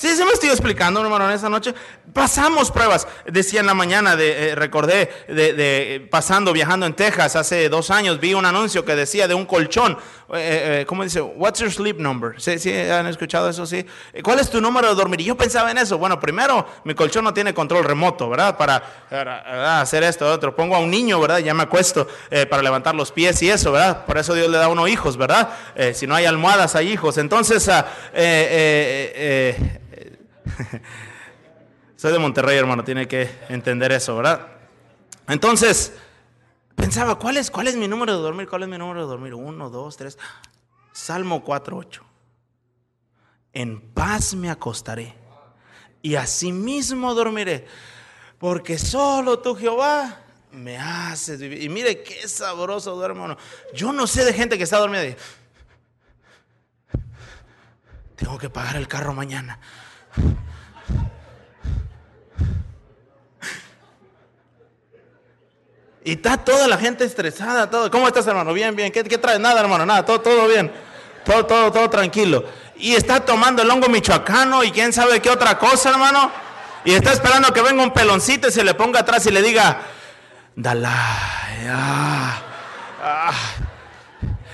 Sí, 0.00 0.16
se 0.16 0.24
me 0.24 0.32
estoy 0.32 0.48
explicando, 0.48 1.02
hermano, 1.02 1.28
en 1.28 1.32
esa 1.36 1.50
noche. 1.50 1.74
Pasamos 2.14 2.70
pruebas. 2.70 3.06
Decía 3.26 3.60
en 3.60 3.66
la 3.66 3.74
mañana, 3.74 4.16
de, 4.16 4.48
eh, 4.48 4.54
recordé, 4.54 5.10
de, 5.28 6.08
pasando, 6.10 6.54
viajando 6.54 6.86
en 6.86 6.94
Texas, 6.94 7.36
hace 7.36 7.68
dos 7.68 7.90
años, 7.90 8.18
vi 8.18 8.32
un 8.32 8.46
anuncio 8.46 8.86
que 8.86 8.96
decía 8.96 9.28
de 9.28 9.34
un 9.34 9.44
colchón. 9.44 9.98
Eh, 10.32 10.80
eh, 10.80 10.86
¿Cómo 10.86 11.02
dice? 11.02 11.20
What's 11.20 11.60
your 11.60 11.70
sleep 11.70 11.98
number? 11.98 12.40
¿Sí, 12.40 12.58
¿Sí, 12.58 12.72
han 12.72 13.06
escuchado 13.06 13.48
eso? 13.48 13.66
Sí. 13.66 13.84
¿Cuál 14.22 14.38
es 14.38 14.48
tu 14.48 14.60
número 14.60 14.88
de 14.88 14.94
dormir? 14.94 15.20
Y 15.20 15.24
yo 15.24 15.36
pensaba 15.36 15.70
en 15.70 15.78
eso. 15.78 15.98
Bueno, 15.98 16.20
primero, 16.20 16.66
mi 16.84 16.94
colchón 16.94 17.24
no 17.24 17.34
tiene 17.34 17.52
control 17.52 17.84
remoto, 17.84 18.28
¿verdad? 18.28 18.56
Para, 18.56 19.80
hacer 19.80 20.02
esto, 20.04 20.30
otro. 20.30 20.54
Pongo 20.54 20.76
a 20.76 20.78
un 20.78 20.90
niño, 20.90 21.20
¿verdad? 21.20 21.38
Ya 21.38 21.54
me 21.54 21.64
acuesto 21.64 22.06
para 22.48 22.62
levantar 22.62 22.94
los 22.94 23.10
pies 23.12 23.42
y 23.42 23.50
eso, 23.50 23.72
¿verdad? 23.72 24.04
Por 24.06 24.18
eso 24.18 24.34
Dios 24.34 24.48
le 24.48 24.58
da 24.58 24.66
a 24.66 24.68
uno 24.68 24.86
hijos, 24.86 25.16
¿verdad? 25.16 25.50
si 25.94 26.06
no 26.06 26.14
hay 26.14 26.26
almohadas, 26.26 26.76
hay 26.76 26.92
hijos. 26.92 27.18
Entonces, 27.18 27.66
uh, 27.68 27.82
Soy 31.96 32.12
de 32.12 32.18
Monterrey, 32.18 32.56
hermano, 32.56 32.84
tiene 32.84 33.06
que 33.06 33.28
entender 33.48 33.92
eso, 33.92 34.16
¿verdad? 34.16 34.46
Entonces, 35.28 35.92
pensaba, 36.80 37.16
¿cuál 37.16 37.36
es, 37.36 37.50
¿cuál 37.50 37.66
es 37.68 37.76
mi 37.76 37.86
número 37.86 38.16
de 38.16 38.22
dormir? 38.22 38.48
¿Cuál 38.48 38.62
es 38.62 38.68
mi 38.68 38.78
número 38.78 39.02
de 39.02 39.06
dormir? 39.06 39.34
Uno, 39.34 39.70
dos, 39.70 39.96
tres. 39.96 40.18
Salmo 40.92 41.44
4, 41.44 41.76
8. 41.76 42.04
En 43.52 43.80
paz 43.92 44.34
me 44.34 44.50
acostaré 44.50 45.14
y 46.02 46.14
asimismo 46.14 47.14
dormiré, 47.14 47.66
porque 48.38 48.78
solo 48.78 49.40
tú, 49.40 49.54
Jehová, 49.54 50.20
me 50.52 50.78
haces 50.78 51.40
vivir. 51.40 51.62
Y 51.62 51.68
mire 51.68 52.02
qué 52.02 52.26
sabroso 52.26 52.94
duerme 52.94 53.22
uno. 53.22 53.36
Yo 53.74 53.92
no 53.92 54.06
sé 54.06 54.24
de 54.24 54.32
gente 54.32 54.56
que 54.56 54.64
está 54.64 54.78
dormida. 54.78 55.02
Tengo 58.16 58.38
que 58.38 58.50
pagar 58.50 58.76
el 58.76 58.88
carro 58.88 59.12
mañana. 59.12 59.58
Y 66.04 66.12
está 66.12 66.38
toda 66.38 66.66
la 66.66 66.78
gente 66.78 67.04
estresada, 67.04 67.68
todo. 67.68 67.90
¿Cómo 67.90 68.06
estás, 68.06 68.26
hermano? 68.26 68.52
Bien, 68.52 68.74
bien. 68.74 68.90
¿Qué, 68.90 69.02
traes? 69.02 69.38
Nada, 69.38 69.60
hermano, 69.60 69.84
nada, 69.84 70.04
todo, 70.04 70.20
todo 70.20 70.48
bien. 70.48 70.72
Todo, 71.24 71.44
todo, 71.44 71.70
todo 71.70 71.90
tranquilo. 71.90 72.44
Y 72.76 72.94
está 72.94 73.20
tomando 73.20 73.62
el 73.62 73.70
hongo 73.70 73.88
michoacano 73.88 74.64
y 74.64 74.70
quién 74.70 74.92
sabe 74.92 75.20
qué 75.20 75.28
otra 75.28 75.58
cosa, 75.58 75.90
hermano. 75.90 76.30
Y 76.84 76.92
está 76.94 77.12
esperando 77.12 77.52
que 77.52 77.60
venga 77.60 77.82
un 77.82 77.92
peloncito 77.92 78.48
y 78.48 78.52
se 78.52 78.64
le 78.64 78.72
ponga 78.72 79.00
atrás 79.00 79.26
y 79.26 79.30
le 79.30 79.42
diga, 79.42 79.82
Dalai, 80.56 81.66
ah, 81.68 82.42
ah. 83.02 83.32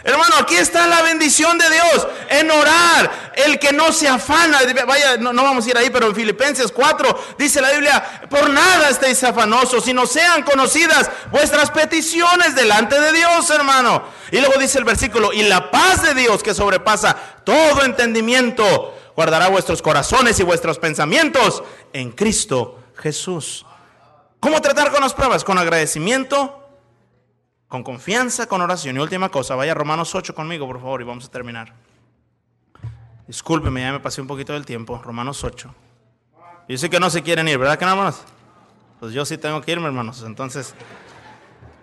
Hermano, 0.06 0.36
aquí 0.38 0.54
está 0.54 0.86
la 0.86 1.02
bendición 1.02 1.58
de 1.58 1.68
Dios 1.68 2.06
en 2.28 2.48
orar. 2.48 3.32
El 3.34 3.58
que 3.58 3.72
no 3.72 3.90
se 3.90 4.06
afana, 4.06 4.60
vaya, 4.86 5.16
no, 5.16 5.34
vamos 5.34 5.66
a 5.66 5.70
ir 5.70 5.76
ahí, 5.76 5.90
pero 5.90 6.06
en 6.06 6.14
Filipenses 6.14 6.70
4 6.70 7.34
dice 7.36 7.60
la 7.60 7.72
Biblia, 7.72 8.22
por 8.30 8.48
nada 8.48 8.88
estéis 8.88 9.24
afanosos, 9.24 9.84
sino 9.84 10.06
sean 10.06 10.44
conocidas 10.44 11.10
vuestras 11.32 11.72
peticiones 11.72 12.54
delante 12.54 13.00
de 13.00 13.12
Dios, 13.12 13.50
hermano. 13.50 14.04
Y 14.30 14.38
luego 14.38 14.60
dice 14.60 14.78
el 14.78 14.84
versículo, 14.84 15.32
y 15.32 15.42
la 15.42 15.72
paz 15.72 16.02
de 16.02 16.14
Dios 16.14 16.40
que 16.40 16.54
sobrepasa 16.54 17.16
todo 17.42 17.82
entendimiento, 17.82 18.96
guardará 19.16 19.48
vuestros 19.48 19.82
corazones 19.82 20.38
y 20.38 20.44
vuestros 20.44 20.78
pensamientos 20.78 21.64
en 21.92 22.12
Cristo 22.12 22.78
Jesús. 22.96 23.66
¿Cómo 24.38 24.62
tratar 24.62 24.92
con 24.92 25.00
las 25.00 25.14
pruebas? 25.14 25.42
Con 25.42 25.58
agradecimiento 25.58 26.65
con 27.68 27.82
confianza, 27.82 28.46
con 28.46 28.60
oración. 28.60 28.96
Y 28.96 29.00
última 29.00 29.28
cosa, 29.28 29.54
vaya 29.54 29.74
Romanos 29.74 30.14
8 30.14 30.34
conmigo, 30.34 30.66
por 30.66 30.80
favor, 30.80 31.00
y 31.00 31.04
vamos 31.04 31.26
a 31.26 31.30
terminar. 31.30 31.72
Discúlpeme, 33.26 33.80
ya 33.80 33.92
me 33.92 34.00
pasé 34.00 34.20
un 34.20 34.26
poquito 34.26 34.52
del 34.52 34.64
tiempo. 34.64 35.00
Romanos 35.02 35.42
8. 35.42 35.74
Yo 36.68 36.78
sé 36.78 36.90
que 36.90 37.00
no 37.00 37.10
se 37.10 37.22
quieren 37.22 37.48
ir, 37.48 37.58
¿verdad 37.58 37.78
que 37.78 37.84
no, 37.84 37.92
hermanos? 37.92 38.22
Pues 39.00 39.12
yo 39.12 39.24
sí 39.24 39.36
tengo 39.38 39.60
que 39.60 39.72
irme, 39.72 39.86
hermanos. 39.86 40.22
Entonces, 40.24 40.74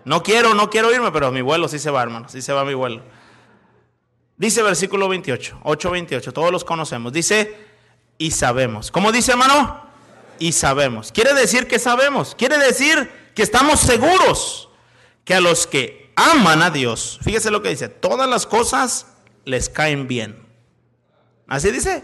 no 0.06 0.24
quiero, 0.24 0.54
no 0.54 0.70
quiero 0.70 0.94
irme, 0.94 1.12
pero 1.12 1.32
mi 1.32 1.42
vuelo 1.42 1.68
sí 1.68 1.80
se 1.80 1.92
va, 1.92 2.02
hermanos. 2.02 2.32
Sí 2.32 2.42
se 2.42 2.54
va 2.54 2.66
mi 2.66 2.74
vuelo. 2.74 3.02
Dice 4.38 4.64
versículo 4.64 5.08
28, 5.08 5.60
8:28, 5.64 6.34
todos 6.34 6.52
los 6.52 6.64
conocemos. 6.64 7.14
Dice, 7.14 7.56
y 8.18 8.32
sabemos. 8.32 8.92
¿Cómo 8.92 9.12
dice 9.12 9.32
hermano? 9.32 9.86
Y 10.40 10.54
sabemos. 10.54 11.12
Quiere 11.12 11.34
decir 11.34 11.68
que 11.68 11.80
sabemos. 11.80 12.36
Quiere 12.36 12.58
decir 12.58 13.12
que 13.36 13.44
estamos 13.44 13.80
seguros 13.80 14.70
que 15.24 15.36
a 15.36 15.42
los 15.42 15.68
que 15.68 16.12
aman 16.16 16.62
a 16.62 16.70
Dios, 16.70 17.20
fíjese 17.24 17.52
lo 17.52 17.62
que 17.62 17.70
dice, 17.70 17.90
todas 17.90 18.30
las 18.30 18.46
cosas 18.46 19.08
les 19.46 19.70
caen 19.70 20.08
bien. 20.08 20.46
¿Así 21.48 21.72
dice? 21.72 22.04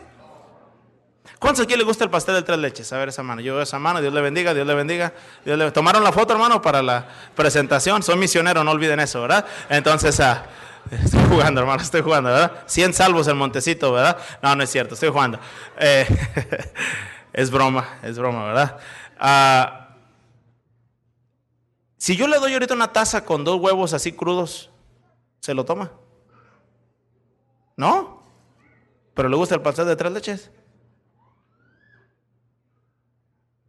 ¿Cuántos 1.39 1.63
aquí 1.63 1.75
le 1.77 1.85
gusta 1.85 2.03
el 2.03 2.09
pastel 2.09 2.35
de 2.35 2.41
tres 2.41 2.59
leches? 2.59 2.91
A 2.91 2.97
ver 2.97 3.09
esa 3.09 3.23
mano. 3.23 3.39
Yo 3.39 3.53
veo 3.53 3.63
esa 3.63 3.79
mano. 3.79 4.01
Dios 4.01 4.13
le 4.13 4.19
bendiga, 4.19 4.53
Dios 4.53 4.67
le 4.67 4.73
bendiga. 4.75 5.13
¿Tomaron 5.73 6.03
la 6.03 6.11
foto, 6.11 6.33
hermano, 6.33 6.61
para 6.61 6.81
la 6.81 7.07
presentación? 7.33 8.03
Soy 8.03 8.17
misionero, 8.17 8.63
no 8.65 8.71
olviden 8.71 8.99
eso, 8.99 9.21
¿verdad? 9.21 9.45
Entonces, 9.69 10.19
ah, 10.19 10.43
estoy 10.91 11.23
jugando, 11.29 11.61
hermano, 11.61 11.81
estoy 11.81 12.01
jugando, 12.01 12.29
¿verdad? 12.29 12.63
100 12.65 12.93
salvos 12.93 13.27
el 13.29 13.35
Montecito, 13.35 13.93
¿verdad? 13.93 14.17
No, 14.41 14.53
no 14.53 14.63
es 14.63 14.69
cierto, 14.69 14.95
estoy 14.95 15.09
jugando. 15.09 15.39
Eh, 15.77 16.05
es 17.33 17.49
broma, 17.49 17.87
es 18.03 18.19
broma, 18.19 18.45
¿verdad? 18.45 18.77
Ah, 19.17 19.78
si 21.99 22.15
yo 22.15 22.29
le 22.29 22.39
doy 22.39 22.53
ahorita 22.53 22.73
una 22.73 22.93
taza 22.93 23.25
con 23.25 23.43
dos 23.43 23.59
huevos 23.59 23.91
así 23.93 24.13
crudos, 24.13 24.69
¿se 25.41 25.53
lo 25.53 25.65
toma? 25.65 25.91
¿No? 27.75 28.23
¿Pero 29.13 29.27
le 29.27 29.35
gusta 29.35 29.55
el 29.55 29.61
pastel 29.61 29.85
de 29.85 29.97
tres 29.97 30.13
leches? 30.13 30.49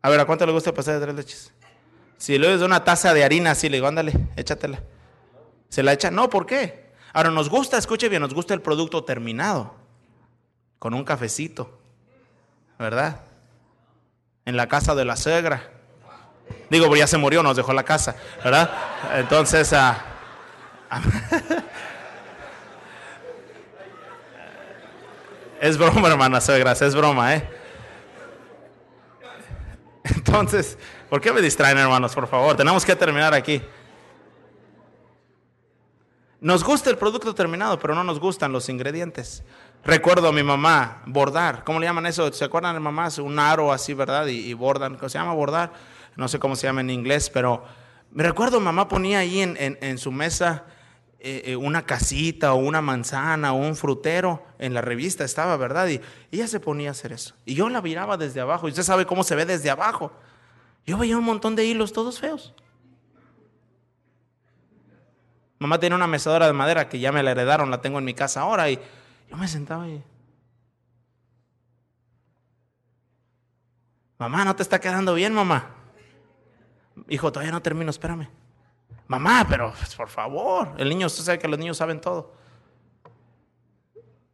A 0.00 0.08
ver, 0.08 0.20
¿a 0.20 0.26
cuánto 0.26 0.46
le 0.46 0.52
gusta 0.52 0.70
el 0.70 0.76
pastel 0.76 0.94
de 0.94 1.06
tres 1.06 1.16
leches? 1.16 1.52
Si 2.18 2.38
le 2.38 2.56
doy 2.56 2.64
una 2.64 2.84
taza 2.84 3.12
de 3.12 3.24
harina 3.24 3.50
así, 3.50 3.68
le 3.68 3.78
digo, 3.78 3.88
ándale, 3.88 4.14
échatela. 4.36 4.80
¿Se 5.68 5.82
la 5.82 5.92
echa? 5.92 6.12
No, 6.12 6.30
¿por 6.30 6.46
qué? 6.46 6.92
Ahora 7.12 7.32
nos 7.32 7.50
gusta, 7.50 7.78
escuche 7.78 8.08
bien, 8.08 8.22
nos 8.22 8.32
gusta 8.32 8.54
el 8.54 8.62
producto 8.62 9.02
terminado, 9.02 9.74
con 10.78 10.94
un 10.94 11.02
cafecito, 11.02 11.80
¿verdad? 12.78 13.22
En 14.44 14.56
la 14.56 14.68
casa 14.68 14.94
de 14.94 15.04
la 15.04 15.16
suegra. 15.16 15.79
Digo, 16.68 16.86
porque 16.86 17.00
ya 17.00 17.06
se 17.06 17.18
murió, 17.18 17.42
nos 17.42 17.56
dejó 17.56 17.72
la 17.72 17.82
casa, 17.82 18.14
¿verdad? 18.44 18.70
Entonces, 19.14 19.72
ah, 19.72 20.04
es 25.60 25.76
broma, 25.76 26.08
hermana 26.08 26.40
suegras, 26.40 26.80
es 26.82 26.94
broma, 26.94 27.34
¿eh? 27.34 27.48
Entonces, 30.04 30.78
¿por 31.08 31.20
qué 31.20 31.32
me 31.32 31.40
distraen, 31.40 31.78
hermanos? 31.78 32.14
Por 32.14 32.26
favor, 32.26 32.56
tenemos 32.56 32.84
que 32.84 32.94
terminar 32.96 33.34
aquí. 33.34 33.62
Nos 36.40 36.64
gusta 36.64 36.88
el 36.88 36.96
producto 36.96 37.34
terminado, 37.34 37.78
pero 37.78 37.94
no 37.94 38.02
nos 38.02 38.18
gustan 38.18 38.50
los 38.50 38.70
ingredientes. 38.70 39.44
Recuerdo 39.84 40.28
a 40.28 40.32
mi 40.32 40.42
mamá 40.42 41.02
bordar. 41.06 41.64
¿Cómo 41.64 41.80
le 41.80 41.86
llaman 41.86 42.06
eso? 42.06 42.32
¿Se 42.32 42.44
acuerdan 42.44 42.74
de 42.74 42.80
mamás? 42.80 43.18
Un 43.18 43.38
aro 43.38 43.72
así, 43.72 43.92
¿verdad? 43.92 44.26
Y, 44.26 44.54
bordan. 44.54 44.96
¿Cómo 44.96 45.08
se 45.08 45.18
llama 45.18 45.34
bordar? 45.34 45.72
No 46.16 46.28
sé 46.28 46.38
cómo 46.38 46.56
se 46.56 46.66
llama 46.66 46.80
en 46.80 46.90
inglés, 46.90 47.30
pero 47.30 47.64
me 48.10 48.22
recuerdo 48.22 48.60
mamá 48.60 48.88
ponía 48.88 49.20
ahí 49.20 49.40
en, 49.40 49.98
su 49.98 50.12
mesa 50.12 50.64
eh, 51.18 51.42
eh, 51.46 51.56
una 51.56 51.86
casita 51.86 52.52
o 52.54 52.56
una 52.56 52.80
manzana 52.80 53.52
o 53.52 53.56
un 53.56 53.76
frutero. 53.76 54.44
En 54.58 54.74
la 54.74 54.80
revista 54.80 55.24
estaba, 55.24 55.56
¿verdad? 55.56 55.88
Y, 55.88 56.00
y 56.30 56.36
ella 56.36 56.48
se 56.48 56.60
ponía 56.60 56.88
a 56.88 56.92
hacer 56.92 57.12
eso. 57.12 57.34
Y 57.44 57.54
yo 57.54 57.68
la 57.68 57.80
miraba 57.80 58.16
desde 58.16 58.40
abajo. 58.40 58.66
Y 58.66 58.70
usted 58.70 58.82
sabe 58.82 59.06
cómo 59.06 59.22
se 59.24 59.36
ve 59.36 59.46
desde 59.46 59.70
abajo. 59.70 60.12
Yo 60.86 60.98
veía 60.98 61.16
un 61.16 61.24
montón 61.24 61.56
de 61.56 61.64
hilos 61.64 61.92
todos 61.92 62.18
feos. 62.18 62.54
Mamá 65.60 65.78
tiene 65.78 65.94
una 65.94 66.06
mesadora 66.06 66.46
de 66.46 66.54
madera 66.54 66.88
que 66.88 66.98
ya 66.98 67.12
me 67.12 67.22
la 67.22 67.32
heredaron, 67.32 67.70
la 67.70 67.82
tengo 67.82 67.98
en 67.98 68.04
mi 68.04 68.14
casa 68.14 68.40
ahora 68.40 68.70
y 68.70 68.80
yo 69.30 69.36
me 69.36 69.46
sentaba 69.46 69.84
ahí. 69.84 70.02
Mamá, 74.18 74.44
no 74.44 74.56
te 74.56 74.62
está 74.62 74.80
quedando 74.80 75.14
bien, 75.14 75.34
mamá. 75.34 75.79
Hijo, 77.08 77.32
todavía 77.32 77.52
no 77.52 77.62
termino, 77.62 77.90
espérame. 77.90 78.28
Mamá, 79.08 79.46
pero 79.48 79.72
pues, 79.76 79.94
por 79.94 80.08
favor, 80.08 80.74
el 80.78 80.88
niño, 80.88 81.06
usted 81.06 81.24
sabe 81.24 81.38
que 81.38 81.48
los 81.48 81.58
niños 81.58 81.76
saben 81.76 82.00
todo. 82.00 82.32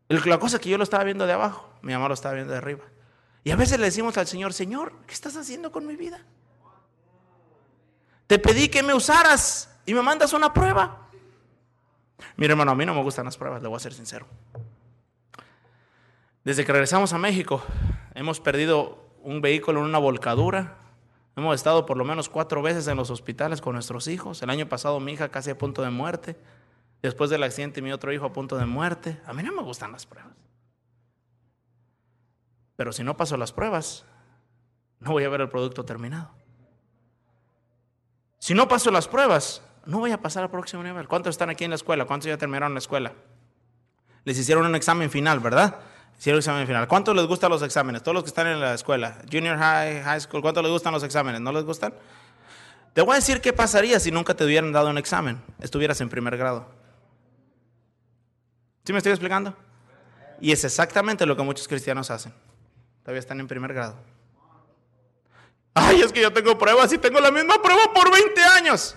La 0.09 0.39
cosa 0.39 0.57
es 0.57 0.63
que 0.63 0.69
yo 0.69 0.79
lo 0.79 0.85
estaba 0.85 1.03
viendo 1.05 1.27
de 1.27 1.33
abajo, 1.33 1.69
mi 1.83 1.93
mamá 1.93 2.09
lo 2.09 2.15
estaba 2.15 2.35
viendo 2.35 2.53
de 2.53 2.59
arriba. 2.59 2.85
Y 3.43 3.51
a 3.51 3.57
veces 3.57 3.79
le 3.79 3.87
decimos 3.87 4.17
al 4.19 4.27
Señor, 4.27 4.53
Señor, 4.53 4.93
¿qué 5.07 5.15
estás 5.15 5.37
haciendo 5.37 5.73
con 5.73 5.87
mi 5.87 5.97
vida? 5.97 6.21
Te 8.27 8.39
pedí 8.39 8.69
que 8.69 8.83
me 8.83 8.93
usaras 8.93 9.71
y 9.85 9.95
me 9.95 10.03
mandas 10.03 10.33
una 10.33 10.53
prueba. 10.53 11.09
Mire, 12.37 12.53
hermano, 12.53 12.73
a 12.73 12.75
mí 12.75 12.85
no 12.85 12.95
me 12.95 13.03
gustan 13.03 13.25
las 13.25 13.37
pruebas, 13.37 13.63
le 13.63 13.69
voy 13.69 13.77
a 13.77 13.81
ser 13.81 13.95
sincero. 13.95 14.27
Desde 16.45 16.65
que 16.65 16.73
regresamos 16.73 17.13
a 17.13 17.19
México, 17.19 17.63
hemos 18.15 18.41
perdido 18.41 19.05
un 19.23 19.41
vehículo 19.41 19.81
en 19.81 19.87
una 19.87 19.99
volcadura. 19.99 20.77
Hemos 21.37 21.55
estado 21.55 21.85
por 21.85 21.99
lo 21.99 22.05
menos 22.05 22.31
cuatro 22.31 22.63
veces 22.63 22.89
en 22.89 22.97
los 22.97 23.11
hospitales 23.11 23.61
con 23.61 23.75
nuestros 23.75 24.09
hijos. 24.09 24.43
El 24.43 24.49
año 24.49 24.69
pasado 24.69 24.99
mi 25.01 25.13
hija 25.13 25.29
casi 25.29 25.51
a 25.51 25.59
punto 25.59 25.83
de 25.83 25.91
muerte. 25.91 26.35
Después 27.03 27.29
del 27.29 27.43
accidente 27.43 27.83
mi 27.83 27.93
otro 27.93 28.11
hijo 28.11 28.25
a 28.25 28.33
punto 28.33 28.57
de 28.57 28.65
muerte. 28.65 29.21
A 29.27 29.35
mí 29.35 29.43
no 29.43 29.53
me 29.53 29.63
gustan 29.63 29.93
las 29.93 30.07
pruebas. 30.07 30.33
Pero 32.75 32.91
si 32.91 33.05
no 33.05 33.19
paso 33.19 33.37
las 33.37 33.53
pruebas, 33.53 34.07
no 34.99 35.13
voy 35.13 35.25
a 35.25 35.29
ver 35.29 35.43
el 35.43 35.51
producto 35.51 35.85
terminado. 35.85 36.31
Si 38.39 38.55
no 38.55 38.67
paso 38.67 38.91
las 38.91 39.07
pruebas, 39.07 39.63
no 39.85 39.99
voy 39.99 40.13
a 40.13 40.23
pasar 40.23 40.43
al 40.43 40.51
próximo 40.51 40.83
nivel. 40.83 41.07
¿Cuántos 41.07 41.35
están 41.35 41.51
aquí 41.51 41.65
en 41.65 41.71
la 41.71 41.77
escuela? 41.77 42.07
¿Cuántos 42.07 42.29
ya 42.29 42.39
terminaron 42.39 42.73
la 42.73 42.79
escuela? 42.79 43.13
Les 44.25 44.39
hicieron 44.39 44.65
un 44.65 44.75
examen 44.75 45.11
final, 45.11 45.41
¿verdad? 45.41 45.81
Hicieron 46.19 46.37
un 46.37 46.41
examen 46.41 46.67
final. 46.67 46.89
¿Cuántos 46.89 47.15
les 47.15 47.27
gustan 47.27 47.51
los 47.51 47.63
exámenes? 47.63 48.03
Todos 48.03 48.15
los 48.15 48.25
que 48.25 48.29
están 48.29 48.47
en 48.47 48.61
la 48.61 48.75
escuela, 48.75 49.19
junior 49.31 49.59
high, 49.59 50.03
high 50.03 50.21
school, 50.21 50.41
¿cuántos 50.41 50.63
les 50.63 50.73
gustan 50.73 50.93
los 50.93 51.03
exámenes? 51.03 51.41
¿No 51.41 51.53
les 51.53 51.65
gustan? 51.65 51.93
Te 52.95 53.03
voy 53.03 53.13
a 53.13 53.17
decir 53.17 53.43
qué 53.43 53.53
pasaría 53.53 54.01
si 54.01 54.11
nunca 54.11 54.35
te 54.35 54.45
hubieran 54.45 54.73
dado 54.73 54.89
un 54.89 54.97
examen, 54.97 55.43
estuvieras 55.61 56.01
en 56.01 56.09
primer 56.09 56.37
grado. 56.37 56.67
¿Sí 58.85 58.93
me 58.93 58.99
estoy 58.99 59.13
explicando? 59.13 59.55
Y 60.41 60.53
es 60.53 60.65
exactamente 60.65 61.27
lo 61.27 61.37
que 61.37 61.43
muchos 61.43 61.69
cristianos 61.69 62.11
hacen. 62.11 62.33
Todavía 63.03 63.21
están 63.21 63.39
en 63.41 63.49
primer 63.49 63.75
grado. 63.75 63.97
Ay, 65.75 66.01
es 66.01 66.11
que 66.11 66.23
yo 66.23 66.33
tengo 66.33 66.57
pruebas 66.57 66.91
y 66.93 66.99
tengo 66.99 67.21
la 67.21 67.31
misma 67.31 67.61
prueba 67.61 67.93
por 67.93 68.11
20 68.11 68.43
años. 68.43 68.97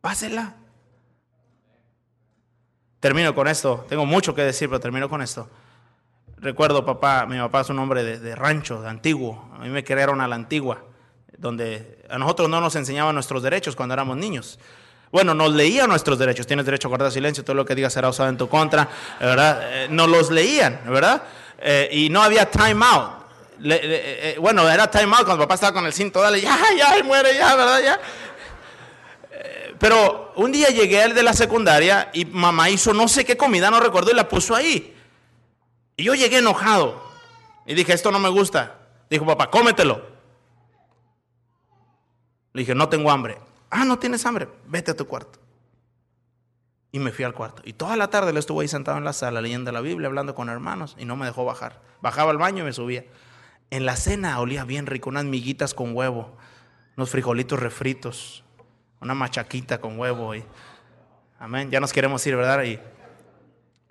Pásela. 0.00 0.54
Termino 3.00 3.34
con 3.34 3.48
esto. 3.48 3.84
Tengo 3.88 4.06
mucho 4.06 4.34
que 4.34 4.42
decir, 4.42 4.68
pero 4.68 4.78
termino 4.78 5.08
con 5.08 5.20
esto. 5.20 5.48
Recuerdo, 6.42 6.84
papá, 6.84 7.24
mi 7.24 7.38
papá 7.38 7.60
es 7.60 7.68
un 7.70 7.78
hombre 7.78 8.02
de, 8.02 8.34
rancho, 8.34 8.82
de 8.82 8.88
antiguo. 8.88 9.48
A 9.54 9.58
mí 9.60 9.68
me 9.68 9.84
crearon 9.84 10.20
a 10.20 10.26
la 10.26 10.34
antigua, 10.34 10.82
donde 11.38 12.04
a 12.10 12.18
nosotros 12.18 12.48
no 12.48 12.60
nos 12.60 12.74
enseñaban 12.74 13.14
nuestros 13.14 13.44
derechos 13.44 13.76
cuando 13.76 13.92
éramos 13.92 14.16
niños. 14.16 14.58
Bueno, 15.12 15.34
nos 15.34 15.54
leían 15.54 15.88
nuestros 15.88 16.18
derechos. 16.18 16.44
Tienes 16.48 16.66
derecho 16.66 16.88
a 16.88 16.90
guardar 16.90 17.12
silencio, 17.12 17.44
todo 17.44 17.54
lo 17.54 17.64
que 17.64 17.76
digas 17.76 17.92
será 17.92 18.08
usado 18.08 18.28
en 18.28 18.36
tu 18.36 18.48
contra, 18.48 18.88
¿verdad? 19.20 19.84
Eh, 19.84 19.86
nos 19.88 20.08
los 20.08 20.32
leían, 20.32 20.80
¿verdad? 20.84 21.22
Eh, 21.60 21.88
y 21.92 22.08
no 22.10 22.20
había 22.20 22.50
time 22.50 22.84
out. 22.84 23.22
Eh, 23.64 24.36
bueno, 24.40 24.68
era 24.68 24.90
time 24.90 25.14
out 25.14 25.24
cuando 25.24 25.44
papá 25.44 25.54
estaba 25.54 25.72
con 25.72 25.86
el 25.86 25.92
cinto, 25.92 26.20
dale, 26.20 26.40
ya, 26.40 26.58
ya, 26.76 27.04
muere, 27.04 27.36
ya, 27.36 27.54
¿verdad? 27.54 27.80
Ya. 27.84 28.00
Pero 29.78 30.32
un 30.34 30.50
día 30.50 30.70
llegué 30.70 31.04
al 31.04 31.14
de 31.14 31.22
la 31.22 31.34
secundaria 31.34 32.10
y 32.12 32.24
mamá 32.24 32.68
hizo 32.68 32.92
no 32.92 33.06
sé 33.06 33.24
qué 33.24 33.36
comida, 33.36 33.70
no 33.70 33.78
recuerdo, 33.78 34.10
y 34.10 34.14
la 34.14 34.28
puso 34.28 34.56
ahí. 34.56 34.96
Y 36.02 36.06
yo 36.06 36.16
llegué 36.16 36.38
enojado. 36.38 37.00
Y 37.64 37.74
dije, 37.74 37.92
esto 37.92 38.10
no 38.10 38.18
me 38.18 38.28
gusta. 38.28 38.76
Dijo, 39.08 39.24
papá, 39.24 39.52
cómetelo. 39.52 40.04
Le 42.52 42.62
dije, 42.62 42.74
no 42.74 42.88
tengo 42.88 43.08
hambre. 43.08 43.38
Ah, 43.70 43.84
no 43.84 44.00
tienes 44.00 44.26
hambre. 44.26 44.48
Vete 44.66 44.90
a 44.90 44.96
tu 44.96 45.06
cuarto. 45.06 45.38
Y 46.90 46.98
me 46.98 47.12
fui 47.12 47.24
al 47.24 47.34
cuarto. 47.34 47.62
Y 47.64 47.74
toda 47.74 47.96
la 47.96 48.10
tarde 48.10 48.32
le 48.32 48.40
estuve 48.40 48.62
ahí 48.62 48.68
sentado 48.68 48.98
en 48.98 49.04
la 49.04 49.12
sala 49.12 49.40
leyendo 49.40 49.70
la 49.70 49.80
Biblia, 49.80 50.08
hablando 50.08 50.34
con 50.34 50.48
hermanos, 50.48 50.96
y 50.98 51.04
no 51.04 51.14
me 51.14 51.24
dejó 51.24 51.44
bajar. 51.44 51.80
Bajaba 52.00 52.32
al 52.32 52.38
baño 52.38 52.64
y 52.64 52.66
me 52.66 52.72
subía. 52.72 53.04
En 53.70 53.86
la 53.86 53.94
cena 53.94 54.40
olía 54.40 54.64
bien 54.64 54.86
rico, 54.86 55.08
unas 55.08 55.24
miguitas 55.24 55.72
con 55.72 55.96
huevo, 55.96 56.36
unos 56.96 57.10
frijolitos 57.10 57.60
refritos, 57.60 58.42
una 59.00 59.14
machaquita 59.14 59.80
con 59.80 60.00
huevo. 60.00 60.34
Y, 60.34 60.42
amén, 61.38 61.70
ya 61.70 61.78
nos 61.78 61.92
queremos 61.92 62.26
ir, 62.26 62.34
¿verdad? 62.34 62.64
Y 62.64 62.80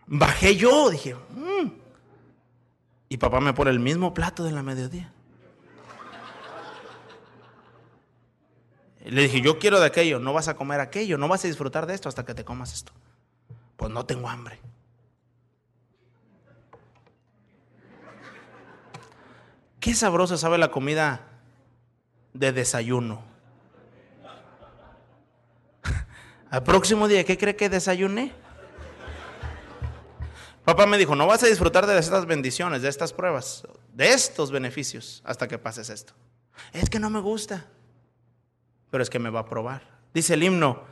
bajé 0.08 0.58
yo, 0.58 0.90
dije, 0.90 1.16
mm". 1.16 1.81
Y 3.12 3.18
papá 3.18 3.42
me 3.42 3.52
pone 3.52 3.72
el 3.72 3.82
mismo 3.82 4.14
plato 4.14 4.42
de 4.46 4.54
la 4.54 4.64
mediodía. 4.64 5.12
Le 9.04 9.24
dije, 9.24 9.42
yo 9.42 9.60
quiero 9.60 9.82
de 9.82 9.86
aquello, 9.86 10.18
no 10.18 10.32
vas 10.32 10.48
a 10.48 10.54
comer 10.54 10.80
aquello, 10.80 11.18
no 11.18 11.28
vas 11.28 11.44
a 11.44 11.50
disfrutar 11.50 11.88
de 11.88 11.94
esto 11.94 12.08
hasta 12.08 12.24
que 12.24 12.34
te 12.34 12.46
comas 12.46 12.72
esto. 12.72 12.94
Pues 13.76 13.92
no 13.92 14.06
tengo 14.06 14.30
hambre. 14.30 14.62
Qué 19.82 19.94
sabrosa 19.94 20.38
sabe 20.38 20.58
la 20.58 20.72
comida 20.72 21.28
de 22.32 22.54
desayuno. 22.54 23.24
Al 26.50 26.64
próximo 26.64 27.10
día, 27.10 27.26
¿qué 27.26 27.38
cree 27.38 27.58
que 27.58 27.68
desayuné? 27.68 28.32
Papá 30.64 30.86
me 30.86 30.98
dijo, 30.98 31.16
no 31.16 31.28
vas 31.28 31.44
a 31.44 31.48
disfrutar 31.48 31.88
de 31.88 31.98
estas 31.98 32.26
bendiciones, 32.26 32.82
de 32.82 32.90
estas 32.90 33.14
pruebas, 33.14 33.64
de 33.94 34.14
estos 34.14 34.52
beneficios, 34.52 35.22
hasta 35.26 35.48
que 35.48 35.58
pases 35.58 35.90
esto. 35.90 36.14
Es 36.72 36.90
que 36.90 37.00
no 37.00 37.10
me 37.10 37.20
gusta, 37.20 37.66
pero 38.92 39.02
es 39.02 39.10
que 39.10 39.20
me 39.20 39.30
va 39.30 39.42
a 39.42 39.46
probar. 39.46 39.82
Dice 40.14 40.36
el 40.36 40.44
himno, 40.44 40.84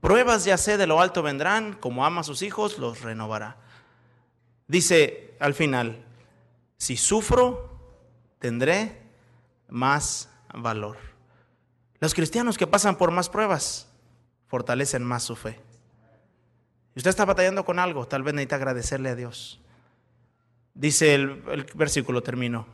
pruebas 0.00 0.44
ya 0.44 0.56
sé 0.56 0.78
de 0.78 0.86
lo 0.86 1.00
alto 1.00 1.22
vendrán, 1.22 1.74
como 1.74 2.06
ama 2.06 2.22
a 2.22 2.24
sus 2.24 2.42
hijos, 2.42 2.78
los 2.78 3.02
renovará. 3.02 3.58
Dice 4.66 5.34
al 5.38 5.54
final, 5.54 6.04
si 6.78 6.96
sufro, 6.96 7.78
tendré 8.38 9.02
más 9.68 10.30
valor. 10.54 10.96
Los 11.98 12.14
cristianos 12.14 12.56
que 12.56 12.66
pasan 12.66 12.96
por 12.96 13.10
más 13.10 13.28
pruebas 13.28 13.88
fortalecen 14.46 15.04
más 15.04 15.24
su 15.24 15.36
fe. 15.36 15.60
Y 16.94 16.98
usted 16.98 17.10
está 17.10 17.24
batallando 17.24 17.64
con 17.64 17.78
algo, 17.78 18.06
tal 18.06 18.22
vez 18.22 18.34
necesita 18.34 18.56
agradecerle 18.56 19.10
a 19.10 19.14
Dios. 19.14 19.60
Dice 20.74 21.14
el, 21.14 21.42
el 21.50 21.66
versículo, 21.74 22.22
termino. 22.22 22.66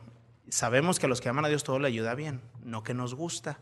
Sabemos 0.49 0.99
que 0.99 1.05
a 1.05 1.09
los 1.09 1.21
que 1.21 1.29
aman 1.29 1.45
a 1.45 1.49
Dios 1.49 1.63
todo 1.63 1.77
le 1.79 1.87
ayuda 1.87 2.15
bien, 2.15 2.41
no 2.63 2.83
que 2.83 2.93
nos 2.93 3.13
gusta, 3.15 3.59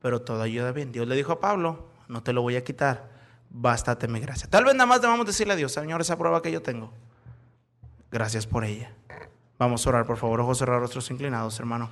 pero 0.00 0.20
todo 0.22 0.42
ayuda 0.42 0.72
bien. 0.72 0.92
Dios 0.92 1.08
le 1.08 1.16
dijo 1.16 1.32
a 1.32 1.40
Pablo, 1.40 1.88
no 2.08 2.22
te 2.22 2.32
lo 2.32 2.42
voy 2.42 2.56
a 2.56 2.64
quitar, 2.64 3.10
bástate 3.50 4.08
mi 4.08 4.20
gracia. 4.20 4.48
Tal 4.48 4.64
vez 4.64 4.74
nada 4.74 4.86
más 4.86 5.00
debamos 5.00 5.26
decirle 5.26 5.54
a 5.54 5.56
Dios, 5.56 5.72
Señor, 5.72 6.00
esa 6.00 6.18
prueba 6.18 6.42
que 6.42 6.52
yo 6.52 6.62
tengo, 6.62 6.92
gracias 8.10 8.46
por 8.46 8.64
ella. 8.64 8.92
Vamos 9.58 9.86
a 9.86 9.90
orar, 9.90 10.04
por 10.04 10.16
favor, 10.16 10.40
ojos 10.40 10.58
cerrados, 10.58 10.82
rostros 10.82 11.10
inclinados, 11.10 11.58
hermano. 11.58 11.90